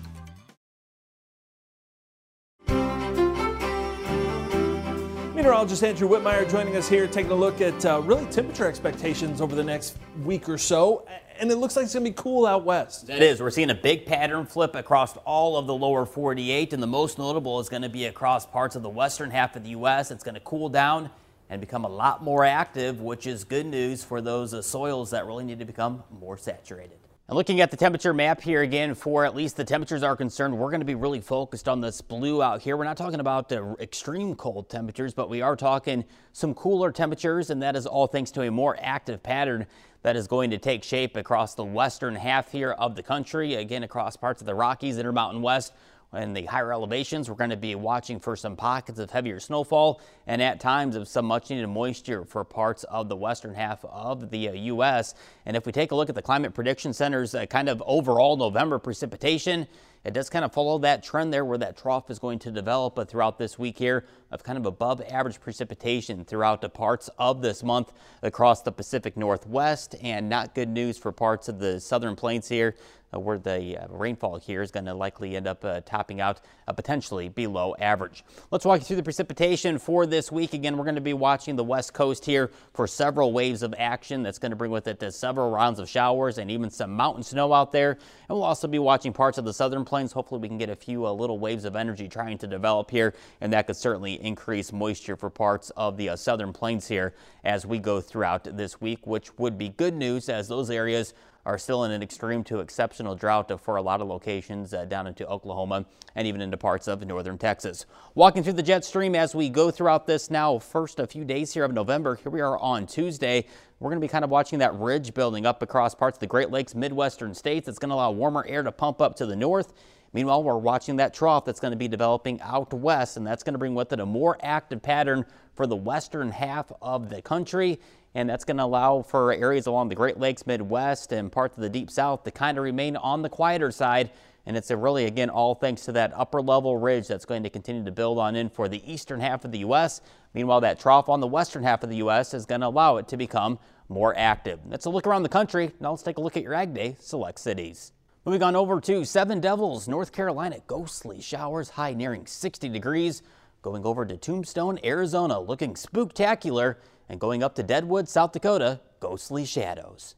Meteorologist 5.52 5.84
Andrew 5.84 6.08
Whitmire 6.08 6.50
joining 6.50 6.78
us 6.78 6.88
here, 6.88 7.08
taking 7.08 7.34
a 7.34 7.36
look 7.36 7.60
at 7.60 7.86
uh, 7.86 8.02
really 8.04 8.26
temperature 8.28 8.68
expectations 8.68 9.42
over 9.42 9.54
the 9.54 9.64
next 9.64 9.98
week 10.24 10.48
or 10.48 10.58
so. 10.58 11.06
And 11.38 11.52
it 11.52 11.58
looks 11.58 11.76
like 11.76 11.84
it's 11.84 11.94
going 11.94 12.06
to 12.06 12.10
be 12.10 12.16
cool 12.16 12.46
out 12.46 12.64
west. 12.64 13.10
It 13.10 13.22
is. 13.22 13.42
We're 13.42 13.52
seeing 13.52 13.70
a 13.70 13.76
big 13.76 14.06
pattern 14.06 14.46
flip 14.46 14.76
across 14.76 15.18
all 15.26 15.58
of 15.58 15.68
the 15.68 15.76
lower 15.76 16.06
48, 16.06 16.72
and 16.72 16.82
the 16.82 16.88
most 16.88 17.20
notable 17.20 17.60
is 17.60 17.68
going 17.68 17.82
to 17.82 17.90
be 17.90 18.06
across 18.06 18.46
parts 18.46 18.78
of 18.78 18.82
the 18.82 18.90
western 18.90 19.30
half 19.30 19.58
of 19.58 19.64
the 19.64 19.72
U.S. 19.72 20.10
It's 20.10 20.24
going 20.24 20.36
to 20.36 20.40
cool 20.40 20.70
down 20.70 21.10
and 21.50 21.60
become 21.60 21.84
a 21.84 21.90
lot 21.90 22.24
more 22.24 22.46
active, 22.46 23.02
which 23.02 23.28
is 23.28 23.44
good 23.44 23.66
news 23.66 24.06
for 24.06 24.22
those 24.22 24.54
uh, 24.54 24.62
soils 24.62 25.12
that 25.12 25.26
really 25.26 25.44
need 25.44 25.60
to 25.60 25.66
become 25.66 26.02
more 26.18 26.38
saturated. 26.38 27.01
And 27.32 27.38
looking 27.38 27.62
at 27.62 27.72
the 27.72 27.78
temperature 27.78 28.14
map 28.14 28.42
here 28.42 28.62
again, 28.62 28.94
for 28.94 29.24
at 29.24 29.34
least 29.34 29.56
the 29.56 29.64
temperatures 29.64 30.04
are 30.04 30.18
concerned, 30.18 30.58
we're 30.58 30.70
going 30.70 30.82
to 30.82 30.86
be 30.86 30.96
really 30.96 31.22
focused 31.22 31.70
on 31.70 31.80
this 31.80 32.02
blue 32.02 32.44
out 32.44 32.62
here. 32.62 32.76
We're 32.76 32.84
not 32.84 32.98
talking 32.98 33.22
about 33.22 33.50
uh, 33.54 33.74
extreme 33.80 34.36
cold 34.36 34.68
temperatures, 34.68 35.14
but 35.14 35.30
we 35.30 35.42
are 35.42 35.56
talking 35.56 36.04
some 36.34 36.54
cooler 36.54 36.92
temperatures, 36.92 37.50
and 37.50 37.64
that 37.64 37.78
is 37.78 37.86
all 37.88 38.06
thanks 38.06 38.32
to 38.32 38.42
a 38.42 38.52
more 38.52 38.76
active 38.82 39.24
pattern 39.24 39.66
that 40.02 40.18
is 40.18 40.28
going 40.28 40.50
to 40.50 40.58
take 40.58 40.84
shape 40.84 41.16
across 41.16 41.56
the 41.56 41.64
western 41.64 42.16
half 42.16 42.52
here 42.52 42.72
of 42.72 42.98
the 42.98 43.04
country, 43.04 43.54
again 43.54 43.84
across 43.84 44.18
parts 44.18 44.42
of 44.42 44.46
the 44.46 44.54
Rockies, 44.54 44.98
Intermountain 44.98 45.42
West, 45.42 45.72
in 46.14 46.34
the 46.34 46.44
higher 46.44 46.74
elevations, 46.74 47.30
we're 47.30 47.36
going 47.36 47.52
to 47.52 47.58
be 47.58 47.74
watching 47.74 48.20
for 48.20 48.36
some 48.36 48.58
pockets 48.58 49.00
of 49.00 49.10
heavier 49.10 49.40
snowfall 49.40 50.02
and 50.28 50.42
at 50.42 50.60
times 50.60 50.98
of 50.98 51.08
some 51.08 51.26
much 51.26 51.50
needed 51.50 51.68
moisture 51.68 52.26
for 52.26 52.44
parts 52.44 52.84
of 52.86 53.08
the 53.08 53.16
western 53.16 53.54
half 53.54 53.86
of 53.86 54.30
the 54.30 54.50
uh, 54.50 54.54
U.S. 54.54 55.16
And 55.46 55.56
if 55.56 55.66
we 55.66 55.72
take 55.72 55.92
a 55.92 55.96
look 55.96 56.10
at 56.10 56.16
the 56.16 56.22
Climate 56.22 56.54
Prediction 56.54 56.92
Center's 56.92 57.34
uh, 57.34 57.46
kind 57.46 57.70
of 57.70 57.82
overall 57.86 58.36
November 58.36 58.78
precipitation, 58.78 59.68
it 60.04 60.14
does 60.14 60.30
kind 60.30 60.44
of 60.44 60.52
follow 60.52 60.80
that 60.80 61.04
trend 61.04 61.32
there 61.32 61.46
where 61.46 61.60
that 61.60 61.78
trough 61.78 62.10
is 62.10 62.18
going 62.20 62.40
to 62.40 62.52
develop 62.52 62.98
uh, 62.98 63.06
throughout 63.06 63.38
this 63.38 63.58
week 63.58 63.78
here 63.78 64.06
of 64.32 64.44
kind 64.44 64.58
of 64.58 64.66
above 64.66 65.02
average 65.10 65.40
precipitation 65.40 66.26
throughout 66.26 66.60
the 66.60 66.70
parts 66.70 67.10
of 67.20 67.42
this 67.42 67.64
month 67.64 67.94
across 68.22 68.64
the 68.64 68.72
Pacific 68.72 69.16
Northwest 69.16 69.96
and 70.02 70.28
not 70.28 70.56
good 70.56 70.70
news 70.70 70.98
for 70.98 71.12
parts 71.12 71.48
of 71.48 71.60
the 71.60 71.80
southern 71.80 72.16
plains 72.16 72.50
here 72.50 72.76
uh, 72.78 73.01
where 73.20 73.38
the 73.38 73.78
uh, 73.78 73.88
rainfall 73.90 74.40
here 74.40 74.62
is 74.62 74.72
going 74.72 74.86
to 74.86 74.94
likely 74.94 75.36
end 75.36 75.48
up 75.48 75.64
uh, 75.66 75.82
topping 75.82 76.22
out 76.22 76.42
potentially 76.76 77.28
below 77.28 77.76
average. 77.80 78.24
Let's 78.50 78.66
walk 78.66 78.80
you 78.80 78.86
through 78.86 78.96
the 78.96 79.04
precipitation 79.04 79.78
for 79.78 80.06
this 80.06 80.32
week. 80.32 80.54
Again, 80.54 80.78
we're 80.78 80.86
going 80.86 80.96
to 80.96 81.02
be 81.02 81.14
watching 81.14 81.56
the 81.56 81.64
west 81.64 81.94
coast 81.94 82.24
here 82.24 82.52
for 82.74 82.88
several 82.88 83.34
waves 83.34 83.62
of 83.62 83.76
action 83.78 84.24
that's 84.24 84.40
going 84.40 84.52
to 84.52 84.56
bring 84.56 84.72
with 84.72 84.88
it 84.88 85.14
several 85.14 85.52
rounds 85.52 85.80
of 85.80 85.90
showers 85.90 86.38
and 86.38 86.50
even 86.50 86.70
some 86.70 86.92
mountain 86.92 87.24
snow 87.24 87.52
out 87.52 87.72
there. 87.72 87.92
And 87.92 88.30
we'll 88.30 88.44
also 88.44 88.68
be 88.68 88.80
watching 88.80 89.12
parts 89.12 89.38
of 89.38 89.44
the 89.44 89.54
southern 89.54 89.84
plains. 89.84 90.14
Hopefully 90.14 90.40
we 90.40 90.48
can 90.48 90.58
get 90.58 90.70
a 90.70 90.76
few 90.76 91.06
uh, 91.06 91.12
little 91.12 91.40
waves 91.40 91.66
of 91.66 91.76
energy 91.76 92.08
trying 92.08 92.38
to 92.38 92.48
develop 92.48 92.90
here 92.90 93.14
and 93.42 93.52
that 93.54 93.68
could 93.68 93.76
certainly 93.76 94.14
increase 94.24 94.72
moisture 94.72 95.16
for 95.16 95.30
parts 95.30 95.72
of 95.72 95.98
the 95.98 96.10
uh, 96.10 96.16
southern 96.16 96.54
plains 96.54 96.88
here 96.88 97.14
as 97.44 97.66
we 97.66 97.80
go 97.80 98.00
throughout 98.00 98.44
this 98.44 98.80
week, 98.80 99.06
which 99.06 99.38
would 99.38 99.58
be 99.58 99.70
good 99.70 99.96
news 99.96 100.30
as 100.30 100.48
those 100.48 100.70
areas 100.70 101.14
are 101.46 101.58
still 101.58 101.84
in 101.84 101.92
an 101.92 102.04
extreme 102.04 102.44
to 102.46 102.60
exceptional 102.60 103.16
drought 103.16 103.52
for 103.62 103.76
a 103.76 103.82
lot 103.82 104.02
of 104.02 104.08
locations 104.08 104.74
uh, 104.74 104.86
down 104.86 105.08
into 105.08 105.28
Oklahoma 105.28 105.86
and 106.16 106.28
even 106.28 106.42
into 106.42 106.58
parts 106.58 106.88
of 106.88 107.06
northern 107.06 107.38
Texas. 107.38 107.86
Walking 108.16 108.44
through 108.44 108.54
the 108.54 108.64
jet 108.64 108.86
stream 108.86 109.16
as 109.16 109.34
we 109.34 109.50
go 109.50 109.72
throughout 109.72 110.06
this 110.06 110.30
now 110.30 110.60
first 110.60 111.00
a 111.00 111.08
few 111.08 111.26
days 111.26 111.54
here 111.54 111.64
of 111.64 111.74
November. 111.74 112.16
Here 112.16 112.32
we 112.32 112.42
are 112.42 112.58
on 112.60 112.86
Tuesday. 112.86 113.46
We're 113.80 113.90
going 113.90 114.00
to 114.00 114.06
be 114.06 114.12
kind 114.12 114.24
of 114.24 114.30
watching 114.30 114.60
that 114.60 114.76
ridge 114.76 115.14
building 115.14 115.46
up 115.46 115.62
across 115.62 115.96
parts 115.96 116.18
of 116.18 116.20
the 116.20 116.28
Great 116.28 116.52
Lakes 116.52 116.76
Midwestern 116.76 117.34
states. 117.34 117.68
It's 117.68 117.80
going 117.80 117.90
to 117.90 117.96
allow 117.96 118.12
warmer 118.12 118.46
air 118.48 118.62
to 118.62 118.72
pump 118.72 119.02
up 119.02 119.16
to 119.16 119.26
the 119.26 119.36
north. 119.36 119.74
Meanwhile, 120.14 120.44
we're 120.44 120.58
watching 120.58 120.98
that 120.98 121.14
trough 121.14 121.46
that's 121.46 121.62
going 121.62 121.72
to 121.72 121.78
be 121.78 121.88
developing 121.88 122.42
out 122.42 122.74
west, 122.74 123.16
and 123.16 123.26
that's 123.26 123.44
going 123.44 123.54
to 123.54 123.60
bring 123.60 123.74
with 123.74 123.94
it 123.94 124.00
a 124.02 124.06
more 124.06 124.38
active 124.44 124.82
pattern 124.82 125.26
for 125.56 125.66
the 125.66 125.76
western 125.76 126.32
half 126.32 126.72
of 126.82 127.10
the 127.10 127.22
country 127.22 127.80
and 128.14 128.30
that's 128.30 128.44
going 128.44 128.58
to 128.58 128.64
allow 128.64 129.02
for 129.02 129.32
areas 129.32 129.68
along 129.68 129.90
the 129.90 129.96
Great 129.96 130.20
Lakes 130.20 130.46
Midwest 130.46 131.12
and 131.12 131.32
parts 131.32 131.56
of 131.58 131.62
the 131.64 131.70
Deep 131.70 131.90
South 131.90 132.24
to 132.24 132.32
kind 132.32 132.58
of 132.58 132.64
remain 132.64 132.96
on 132.98 133.22
the 133.22 133.30
quieter 133.30 133.72
side. 133.72 134.12
And 134.46 134.58
it's 134.58 134.72
really, 134.72 135.06
again, 135.06 135.30
all 135.30 135.56
thanks 135.56 135.86
to 135.86 135.92
that 135.94 136.12
upper 136.16 136.42
level 136.42 136.78
ridge 136.78 137.08
that's 137.08 137.26
going 137.26 137.44
to 137.44 137.50
continue 137.50 137.86
to 137.86 137.92
build 137.92 138.18
on 138.18 138.36
in 138.36 138.50
for 138.50 138.68
the 138.68 138.92
eastern 138.92 139.20
half 139.20 139.46
of 139.46 139.52
the 139.52 139.60
U.S. 139.60 140.02
Meanwhile, 140.34 140.62
that 140.62 140.80
trough 140.80 141.10
on 141.10 141.20
the 141.20 141.28
western 141.28 141.64
half 141.64 141.84
of 141.84 141.90
the 141.90 141.98
U.S. 141.98 142.34
is 142.34 142.46
going 142.46 142.62
to 142.62 142.68
allow 142.68 142.98
it 142.98 143.08
to 143.10 143.18
become 143.18 143.60
more 143.88 144.18
active. 144.18 144.60
That's 144.68 144.86
a 144.86 144.90
look 144.90 145.06
around 145.06 145.24
the 145.24 145.30
country. 145.30 145.72
Now 145.80 145.92
let's 145.92 146.04
take 146.04 146.18
a 146.18 146.22
look 146.22 146.38
at 146.38 146.44
your 146.44 146.54
Ag 146.54 146.74
Day 146.74 146.96
select 147.00 147.40
cities. 147.40 147.92
Moving 148.26 148.44
on 148.44 148.56
over 148.56 148.80
to 148.82 149.04
Seven 149.04 149.40
Devils, 149.40 149.88
North 149.88 150.12
Carolina, 150.12 150.58
ghostly 150.68 151.22
showers, 151.22 151.70
high 151.70 151.94
nearing 151.94 152.26
60 152.26 152.70
degrees. 152.70 153.24
Going 153.62 153.86
over 153.86 154.06
to 154.08 154.18
Tombstone, 154.18 154.80
Arizona, 154.84 155.40
looking 155.40 155.76
spooktacular 155.76 156.78
and 157.08 157.20
going 157.20 157.44
up 157.44 157.54
to 157.56 157.64
Deadwood, 157.64 158.10
South 158.10 158.32
Dakota, 158.32 158.80
ghostly 159.00 159.46
shadows. 159.46 160.16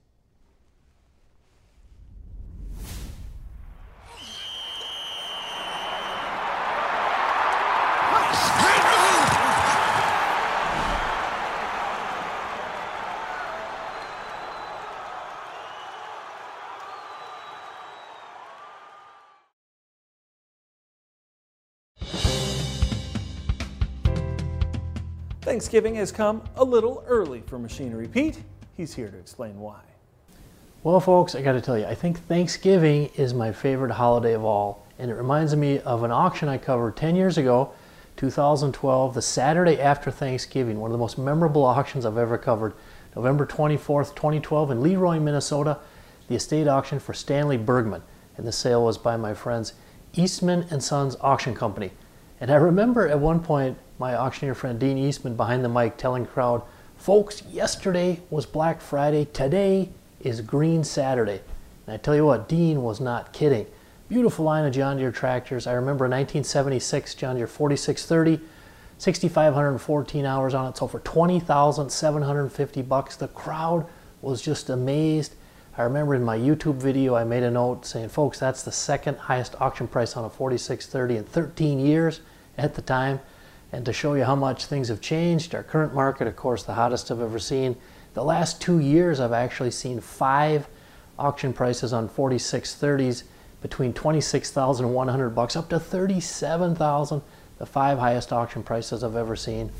Thanksgiving 25.53 25.93
has 25.93 26.11
come 26.11 26.41
a 26.55 26.63
little 26.63 27.03
early 27.07 27.41
for 27.41 27.59
Machinery 27.59 28.07
Pete. 28.07 28.41
He's 28.75 28.95
here 28.95 29.09
to 29.09 29.19
explain 29.19 29.59
why. 29.59 29.81
Well, 30.81 30.99
folks, 30.99 31.35
I 31.35 31.43
got 31.43 31.51
to 31.51 31.61
tell 31.61 31.77
you, 31.77 31.85
I 31.85 31.93
think 31.93 32.17
Thanksgiving 32.21 33.11
is 33.17 33.35
my 33.35 33.51
favorite 33.51 33.91
holiday 33.91 34.33
of 34.33 34.43
all, 34.43 34.87
and 34.97 35.11
it 35.11 35.13
reminds 35.13 35.55
me 35.55 35.77
of 35.81 36.01
an 36.01 36.09
auction 36.09 36.49
I 36.49 36.57
covered 36.57 36.97
10 36.97 37.15
years 37.15 37.37
ago, 37.37 37.71
2012, 38.15 39.13
the 39.13 39.21
Saturday 39.21 39.79
after 39.79 40.09
Thanksgiving, 40.09 40.79
one 40.79 40.89
of 40.89 40.93
the 40.93 40.97
most 40.97 41.19
memorable 41.19 41.63
auctions 41.63 42.03
I've 42.03 42.17
ever 42.17 42.39
covered. 42.39 42.73
November 43.15 43.45
24th, 43.45 44.15
2012, 44.15 44.71
in 44.71 44.81
Leroy, 44.81 45.19
Minnesota, 45.19 45.77
the 46.29 46.35
estate 46.35 46.67
auction 46.67 46.97
for 46.97 47.13
Stanley 47.13 47.57
Bergman, 47.57 48.01
and 48.37 48.47
the 48.47 48.51
sale 48.51 48.83
was 48.83 48.97
by 48.97 49.17
my 49.17 49.35
friends 49.35 49.73
Eastman 50.15 50.65
and 50.71 50.83
Sons 50.83 51.15
Auction 51.21 51.53
Company. 51.53 51.91
And 52.41 52.49
I 52.49 52.55
remember 52.55 53.07
at 53.07 53.19
one 53.19 53.39
point 53.39 53.77
my 54.03 54.17
auctioneer 54.17 54.53
friend 54.53 54.81
Dean 54.81 54.97
Eastman 54.97 55.37
behind 55.37 55.63
the 55.63 55.69
mic 55.69 55.95
telling 55.95 56.25
crowd, 56.25 56.61
folks, 56.97 57.41
yesterday 57.43 58.19
was 58.29 58.45
Black 58.45 58.81
Friday, 58.81 59.23
today 59.23 59.91
is 60.19 60.41
Green 60.41 60.83
Saturday. 60.83 61.39
And 61.87 61.93
I 61.93 61.95
tell 61.95 62.13
you 62.13 62.25
what, 62.25 62.49
Dean 62.49 62.83
was 62.83 62.99
not 62.99 63.31
kidding. 63.31 63.65
Beautiful 64.09 64.43
line 64.43 64.65
of 64.65 64.73
John 64.73 64.97
Deere 64.97 65.13
tractors. 65.13 65.67
I 65.67 65.71
remember 65.71 66.03
1976 66.03 67.15
John 67.15 67.37
Deere 67.37 67.47
4630, 67.47 68.43
6,514 68.97 70.25
hours 70.25 70.53
on 70.53 70.67
it, 70.67 70.75
so 70.75 70.85
for 70.85 70.99
20,750 70.99 72.81
bucks. 72.81 73.15
The 73.15 73.29
crowd 73.29 73.85
was 74.21 74.41
just 74.41 74.69
amazed. 74.69 75.33
I 75.77 75.83
remember 75.83 76.13
in 76.13 76.25
my 76.25 76.37
YouTube 76.37 76.75
video 76.75 77.15
I 77.15 77.23
made 77.23 77.43
a 77.43 77.51
note 77.51 77.85
saying, 77.85 78.09
folks, 78.09 78.37
that's 78.37 78.63
the 78.63 78.71
second 78.73 79.17
highest 79.17 79.55
auction 79.61 79.87
price 79.87 80.17
on 80.17 80.25
a 80.25 80.29
4630 80.29 81.15
in 81.15 81.23
13 81.23 81.79
years 81.79 82.19
at 82.57 82.75
the 82.75 82.81
time. 82.81 83.21
And 83.73 83.83
to 83.87 83.91
show 83.91 84.13
you 84.13 84.23
how 84.23 84.35
much 84.35 84.67
things 84.67 84.87
have 84.89 85.01
changed, 85.01 85.55
our 85.55 85.63
current 85.63 85.95
market, 85.95 86.27
of 86.27 86.35
course, 86.35 86.61
the 86.61 86.75
hottest 86.75 87.09
I've 87.09 87.19
ever 87.19 87.39
seen. 87.39 87.75
The 88.13 88.23
last 88.23 88.61
two 88.61 88.77
years, 88.77 89.19
I've 89.19 89.33
actually 89.33 89.71
seen 89.71 89.99
five 89.99 90.67
auction 91.17 91.53
prices 91.53 91.91
on 91.91 92.07
4630s 92.07 93.23
between 93.63 93.91
26,100 93.91 95.29
bucks 95.31 95.55
up 95.55 95.69
to 95.69 95.79
37,000, 95.79 97.21
the 97.57 97.65
five 97.65 97.97
highest 97.97 98.31
auction 98.31 98.61
prices 98.61 99.03
I've 99.03 99.15
ever 99.15 99.35
seen. 99.35 99.71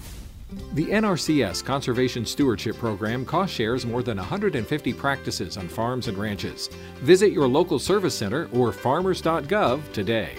The 0.74 0.86
NRCS 0.86 1.64
Conservation 1.64 2.26
Stewardship 2.26 2.78
Program 2.78 3.26
cost 3.26 3.54
shares 3.54 3.86
more 3.86 4.02
than 4.02 4.18
150 4.18 4.94
practices 4.94 5.56
on 5.56 5.68
farms 5.68 6.08
and 6.08 6.18
ranches. 6.18 6.68
Visit 7.02 7.32
your 7.32 7.48
local 7.48 7.78
service 7.78 8.18
center 8.18 8.50
or 8.54 8.72
farmers.gov 8.72 9.94
today. 9.94 10.36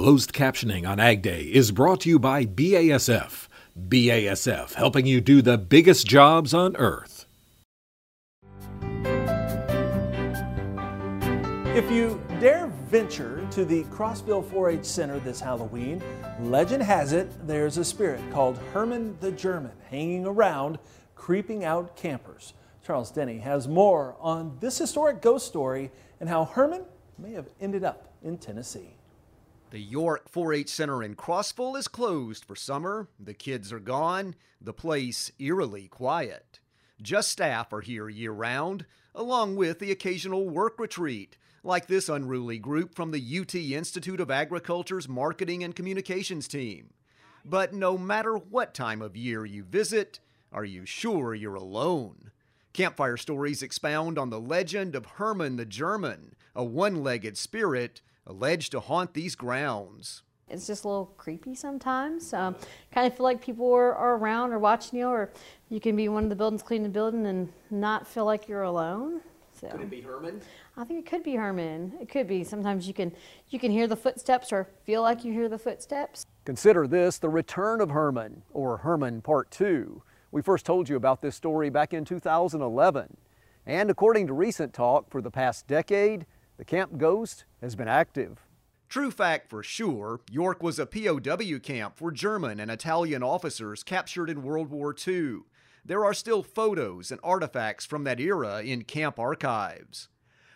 Closed 0.00 0.32
captioning 0.32 0.88
on 0.88 0.98
Ag 0.98 1.20
Day 1.20 1.42
is 1.42 1.72
brought 1.72 2.00
to 2.00 2.08
you 2.08 2.18
by 2.18 2.46
BASF. 2.46 3.48
BASF, 3.78 4.72
helping 4.72 5.04
you 5.04 5.20
do 5.20 5.42
the 5.42 5.58
biggest 5.58 6.06
jobs 6.06 6.54
on 6.54 6.74
earth. 6.76 7.26
If 11.76 11.90
you 11.90 12.18
dare 12.40 12.68
venture 12.88 13.46
to 13.50 13.66
the 13.66 13.84
Crossville 13.90 14.42
4 14.42 14.70
H 14.70 14.86
Center 14.86 15.18
this 15.18 15.38
Halloween, 15.38 16.02
legend 16.40 16.82
has 16.82 17.12
it 17.12 17.30
there's 17.46 17.76
a 17.76 17.84
spirit 17.84 18.22
called 18.32 18.56
Herman 18.72 19.18
the 19.20 19.32
German 19.32 19.72
hanging 19.90 20.24
around, 20.24 20.78
creeping 21.14 21.62
out 21.62 21.94
campers. 21.94 22.54
Charles 22.86 23.10
Denny 23.10 23.36
has 23.40 23.68
more 23.68 24.16
on 24.18 24.56
this 24.60 24.78
historic 24.78 25.20
ghost 25.20 25.46
story 25.46 25.90
and 26.20 26.28
how 26.30 26.46
Herman 26.46 26.86
may 27.18 27.32
have 27.32 27.50
ended 27.60 27.84
up 27.84 28.14
in 28.22 28.38
Tennessee. 28.38 28.94
The 29.70 29.78
York 29.78 30.28
4 30.28 30.52
H 30.52 30.68
Center 30.68 31.00
in 31.00 31.14
Crossville 31.14 31.76
is 31.76 31.86
closed 31.86 32.44
for 32.44 32.56
summer. 32.56 33.06
The 33.20 33.34
kids 33.34 33.72
are 33.72 33.78
gone, 33.78 34.34
the 34.60 34.72
place 34.72 35.30
eerily 35.38 35.86
quiet. 35.86 36.58
Just 37.00 37.28
staff 37.28 37.72
are 37.72 37.80
here 37.80 38.08
year 38.08 38.32
round, 38.32 38.84
along 39.14 39.54
with 39.54 39.78
the 39.78 39.92
occasional 39.92 40.48
work 40.48 40.80
retreat, 40.80 41.36
like 41.62 41.86
this 41.86 42.08
unruly 42.08 42.58
group 42.58 42.96
from 42.96 43.12
the 43.12 43.38
UT 43.38 43.54
Institute 43.54 44.18
of 44.18 44.28
Agriculture's 44.28 45.08
Marketing 45.08 45.62
and 45.62 45.76
Communications 45.76 46.48
team. 46.48 46.90
But 47.44 47.72
no 47.72 47.96
matter 47.96 48.36
what 48.36 48.74
time 48.74 49.00
of 49.00 49.16
year 49.16 49.44
you 49.46 49.62
visit, 49.62 50.18
are 50.52 50.64
you 50.64 50.84
sure 50.84 51.32
you're 51.32 51.54
alone? 51.54 52.32
Campfire 52.72 53.16
stories 53.16 53.62
expound 53.62 54.18
on 54.18 54.30
the 54.30 54.40
legend 54.40 54.96
of 54.96 55.06
Herman 55.06 55.54
the 55.54 55.64
German, 55.64 56.34
a 56.56 56.64
one 56.64 57.04
legged 57.04 57.38
spirit 57.38 58.00
alleged 58.30 58.72
to 58.72 58.80
haunt 58.80 59.12
these 59.12 59.34
grounds. 59.34 60.22
It's 60.48 60.66
just 60.66 60.84
a 60.84 60.88
little 60.88 61.06
creepy 61.16 61.54
sometimes. 61.54 62.32
Um, 62.32 62.56
kind 62.92 63.06
of 63.06 63.16
feel 63.16 63.24
like 63.24 63.42
people 63.42 63.72
are, 63.72 63.94
are, 63.94 64.16
around 64.16 64.52
or 64.52 64.58
watching 64.58 64.98
you, 64.98 65.06
or 65.06 65.30
you 65.68 65.80
can 65.80 65.94
be 65.94 66.08
one 66.08 66.24
of 66.24 66.30
the 66.30 66.36
buildings 66.36 66.62
cleaning 66.62 66.84
the 66.84 66.88
building 66.88 67.26
and 67.26 67.52
not 67.70 68.06
feel 68.06 68.24
like 68.24 68.48
you're 68.48 68.62
alone. 68.62 69.20
So, 69.52 69.68
could 69.68 69.82
it 69.82 69.90
be 69.90 70.00
Herman? 70.00 70.40
I 70.76 70.84
think 70.84 71.00
it 71.00 71.10
could 71.10 71.22
be 71.22 71.34
Herman. 71.34 71.92
It 72.00 72.08
could 72.08 72.26
be. 72.26 72.42
Sometimes 72.44 72.88
you 72.88 72.94
can 72.94 73.12
you 73.50 73.58
can 73.58 73.70
hear 73.70 73.86
the 73.86 73.96
footsteps 73.96 74.52
or 74.52 74.68
feel 74.84 75.02
like 75.02 75.24
you 75.24 75.32
hear 75.32 75.48
the 75.48 75.58
footsteps. 75.58 76.24
Consider 76.44 76.86
this 76.86 77.18
the 77.18 77.28
return 77.28 77.80
of 77.80 77.90
Herman, 77.90 78.42
or 78.52 78.78
Herman 78.78 79.20
Part 79.22 79.50
2. 79.50 80.02
We 80.32 80.42
first 80.42 80.64
told 80.64 80.88
you 80.88 80.96
about 80.96 81.20
this 81.20 81.36
story 81.36 81.68
back 81.68 81.92
in 81.92 82.04
2011. 82.04 83.16
And 83.66 83.90
according 83.90 84.28
to 84.28 84.32
recent 84.32 84.72
talk, 84.72 85.10
for 85.10 85.20
the 85.20 85.30
past 85.30 85.66
decade, 85.66 86.24
the 86.60 86.64
Camp 86.66 86.98
Ghost 86.98 87.46
has 87.62 87.74
been 87.74 87.88
active. 87.88 88.44
True 88.90 89.10
fact 89.10 89.48
for 89.48 89.62
sure, 89.62 90.20
York 90.30 90.62
was 90.62 90.78
a 90.78 90.84
POW 90.84 91.58
camp 91.58 91.96
for 91.96 92.12
German 92.12 92.60
and 92.60 92.70
Italian 92.70 93.22
officers 93.22 93.82
captured 93.82 94.28
in 94.28 94.42
World 94.42 94.68
War 94.68 94.94
II. 94.94 95.38
There 95.86 96.04
are 96.04 96.12
still 96.12 96.42
photos 96.42 97.10
and 97.10 97.18
artifacts 97.24 97.86
from 97.86 98.04
that 98.04 98.20
era 98.20 98.60
in 98.60 98.84
camp 98.84 99.18
archives. 99.18 100.08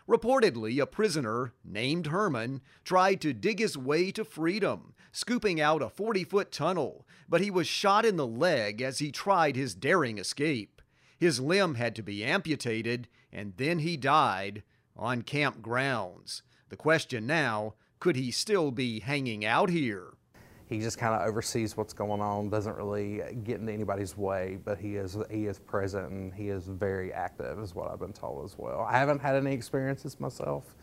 Reportedly, 0.07 0.79
a 0.79 0.85
prisoner 0.85 1.55
named 1.64 2.09
Herman 2.09 2.61
tried 2.85 3.23
to 3.23 3.33
dig 3.33 3.59
his 3.59 3.79
way 3.79 4.11
to 4.11 4.27
freedom, 4.27 4.93
scooping 5.11 5.59
out 5.59 5.81
a 5.81 5.88
40 5.88 6.25
foot 6.25 6.53
tunnel, 6.53 7.07
but 7.27 7.40
he 7.40 7.51
was 7.51 7.67
shot 7.67 8.05
in 8.05 8.17
the 8.17 8.27
leg 8.27 8.83
as 8.83 8.99
he 8.99 9.11
tried 9.11 9.57
his 9.57 9.75
daring 9.75 10.19
escape. 10.19 10.83
His 11.19 11.40
limb 11.40 11.77
had 11.77 11.97
to 11.97 12.03
be 12.03 12.23
amputated, 12.23 13.09
and 13.33 13.55
then 13.57 13.79
he 13.79 13.97
died, 13.97 14.64
on 14.97 15.23
camp 15.23 15.63
grounds. 15.63 16.43
The 16.69 16.77
question 16.77 17.27
now 17.27 17.75
could 18.01 18.17
he 18.17 18.31
still 18.31 18.71
be 18.71 19.01
hanging 19.01 19.47
out 19.47 19.71
here? 19.71 20.09
He 20.67 20.79
just 20.79 20.99
kind 20.99 21.15
of 21.15 21.27
oversees 21.27 21.77
what's 21.77 21.93
going 21.93 22.21
on, 22.21 22.51
doesn't 22.51 22.77
really 22.77 23.23
get 23.45 23.61
in 23.61 23.69
anybody's 23.69 24.17
way, 24.17 24.59
but 24.65 24.79
he 24.79 24.97
is 24.97 25.17
he 25.31 25.47
is 25.47 25.59
present 25.59 26.11
and 26.11 26.35
he 26.35 26.49
is 26.49 26.67
very 26.67 27.13
active, 27.13 27.59
is 27.61 27.75
what 27.75 27.91
I've 27.91 28.01
been 28.01 28.13
told 28.13 28.45
as 28.45 28.59
well. 28.59 28.81
I 28.81 28.99
haven't 28.99 29.21
had 29.21 29.37
any 29.37 29.53
experiences 29.53 30.21
myself, 30.21 30.75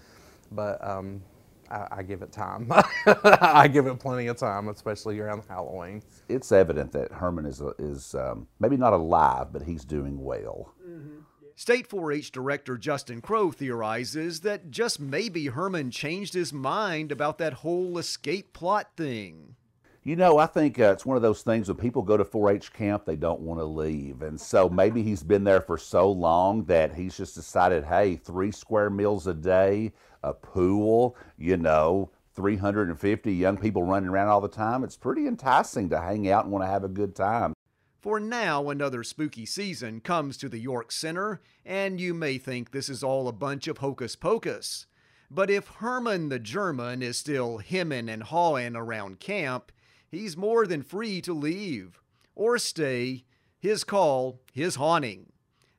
but 0.52 0.84
um, 0.88 1.22
I, 1.70 1.88
I, 1.92 2.04
give 2.04 2.22
it 2.22 2.32
time. 2.32 2.72
I 3.06 3.68
give 3.68 3.88
it 3.88 4.00
plenty 4.00 4.28
of 4.28 4.38
time, 4.38 4.68
especially 4.68 5.20
around 5.20 5.44
Halloween. 5.48 6.02
It's 6.30 6.52
evident 6.52 6.92
that 6.94 7.12
Herman 7.12 7.46
is 7.46 7.62
is 7.80 8.16
um, 8.16 8.48
maybe 8.60 8.78
not 8.78 8.94
alive, 8.94 9.48
but 9.52 9.64
he's 9.64 9.84
doing 9.84 10.24
well. 10.24 10.74
Mm-hmm. 10.88 11.20
State 11.62 11.86
4 11.86 12.12
H 12.12 12.32
Director 12.32 12.76
Justin 12.76 13.22
Crowe 13.22 13.52
theorizes 13.52 14.40
that 14.40 14.72
just 14.72 15.00
maybe 15.00 15.46
Herman 15.46 15.92
changed 15.92 16.34
his 16.34 16.52
mind 16.52 17.12
about 17.12 17.38
that 17.38 17.54
whole 17.54 18.00
escape 18.00 18.52
plot 18.52 18.90
thing. 18.98 19.56
You 20.02 20.16
know, 20.16 20.40
I 20.40 20.48
think 20.48 20.80
uh, 20.80 20.86
it's 20.86 21.06
one 21.06 21.18
of 21.18 21.22
those 21.22 21.44
things 21.44 21.68
when 21.68 21.78
people 21.78 22.02
go 22.02 22.18
to 22.18 22.26
4 22.26 22.54
H 22.54 22.74
camp, 22.74 23.06
they 23.06 23.16
don't 23.16 23.42
want 23.42 23.60
to 23.60 23.66
leave. 23.66 24.24
And 24.24 24.42
so 24.42 24.70
maybe 24.70 25.04
he's 25.04 25.22
been 25.22 25.44
there 25.44 25.62
for 25.62 25.78
so 25.78 26.12
long 26.12 26.64
that 26.64 26.96
he's 26.96 27.16
just 27.16 27.36
decided 27.36 27.84
hey, 27.84 28.16
three 28.16 28.52
square 28.52 28.90
meals 28.90 29.28
a 29.28 29.34
day, 29.36 29.92
a 30.24 30.34
pool, 30.34 31.16
you 31.38 31.58
know, 31.58 32.10
350 32.34 33.32
young 33.32 33.58
people 33.58 33.84
running 33.84 34.10
around 34.10 34.30
all 34.30 34.42
the 34.42 34.48
time. 34.48 34.84
It's 34.84 34.98
pretty 34.98 35.28
enticing 35.28 35.92
to 35.92 36.02
hang 36.02 36.28
out 36.28 36.46
and 36.46 36.52
want 36.52 36.64
to 36.64 36.72
have 36.72 36.84
a 36.84 36.90
good 36.90 37.16
time. 37.16 37.54
For 38.02 38.20
now, 38.20 38.72
another 38.72 39.04
spooky 39.04 39.46
season 39.46 40.02
comes 40.02 40.36
to 40.38 40.50
the 40.50 40.58
York 40.58 40.92
Center, 40.92 41.40
and 41.64 42.02
you 42.02 42.16
may 42.16 42.40
think 42.40 42.72
this 42.72 42.90
is 42.90 43.04
all 43.04 43.28
a 43.28 43.32
bunch 43.32 43.68
of 43.68 43.78
hocus 43.78 44.16
pocus. 44.16 44.88
But 45.30 45.52
if 45.52 45.68
Herman 45.68 46.30
the 46.30 46.40
German 46.40 47.04
is 47.04 47.20
still 47.20 47.60
hemming 47.60 48.10
and 48.10 48.24
hawing 48.24 48.76
around 48.76 49.20
camp, 49.20 49.72
he's 50.10 50.36
more 50.36 50.66
than 50.66 50.82
free 50.82 51.22
to 51.22 51.32
leave 51.32 52.02
or 52.34 52.58
stay. 52.58 53.24
His 53.60 53.84
call, 53.84 54.40
his 54.52 54.76
haunting. 54.78 55.32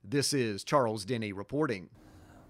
This 0.04 0.32
is 0.32 0.62
Charles 0.62 1.04
Denny 1.04 1.32
reporting. 1.32 1.88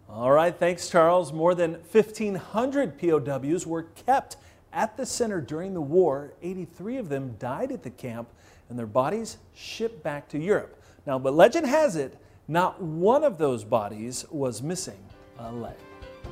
All 0.06 0.32
right, 0.32 0.54
thanks, 0.54 0.90
Charles. 0.90 1.32
More 1.32 1.54
than 1.54 1.76
1,500 1.90 2.98
POWs 2.98 3.66
were 3.66 3.84
kept 3.84 4.36
at 4.70 4.98
the 4.98 5.06
center 5.06 5.40
during 5.40 5.72
the 5.72 5.80
war. 5.80 6.34
83 6.42 6.98
of 6.98 7.08
them 7.08 7.36
died 7.38 7.72
at 7.72 7.82
the 7.82 7.90
camp 7.90 8.28
and 8.72 8.78
their 8.78 8.86
bodies 8.86 9.36
shipped 9.54 10.02
back 10.02 10.30
to 10.30 10.38
Europe. 10.38 10.82
Now, 11.06 11.18
but 11.18 11.34
legend 11.34 11.66
has 11.66 11.94
it, 11.94 12.16
not 12.48 12.80
one 12.80 13.22
of 13.22 13.36
those 13.36 13.64
bodies 13.64 14.24
was 14.30 14.62
missing 14.62 14.98
a 15.38 15.52
leg. 15.52 15.76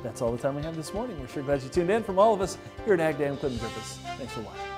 That's 0.01 0.23
all 0.23 0.31
the 0.31 0.39
time 0.39 0.55
we 0.55 0.63
have 0.63 0.75
this 0.75 0.91
morning. 0.91 1.19
We're 1.19 1.27
sure 1.27 1.43
glad 1.43 1.61
you 1.61 1.69
tuned 1.69 1.91
in. 1.91 2.01
From 2.03 2.17
all 2.17 2.33
of 2.33 2.41
us 2.41 2.57
here 2.83 2.95
at 2.95 2.99
Ag 2.99 3.19
Day, 3.19 3.27
I'm 3.27 3.37
Clinton 3.37 3.59
Griffiths. 3.59 3.99
Thanks 4.17 4.33
for 4.33 4.41
watching. 4.41 4.70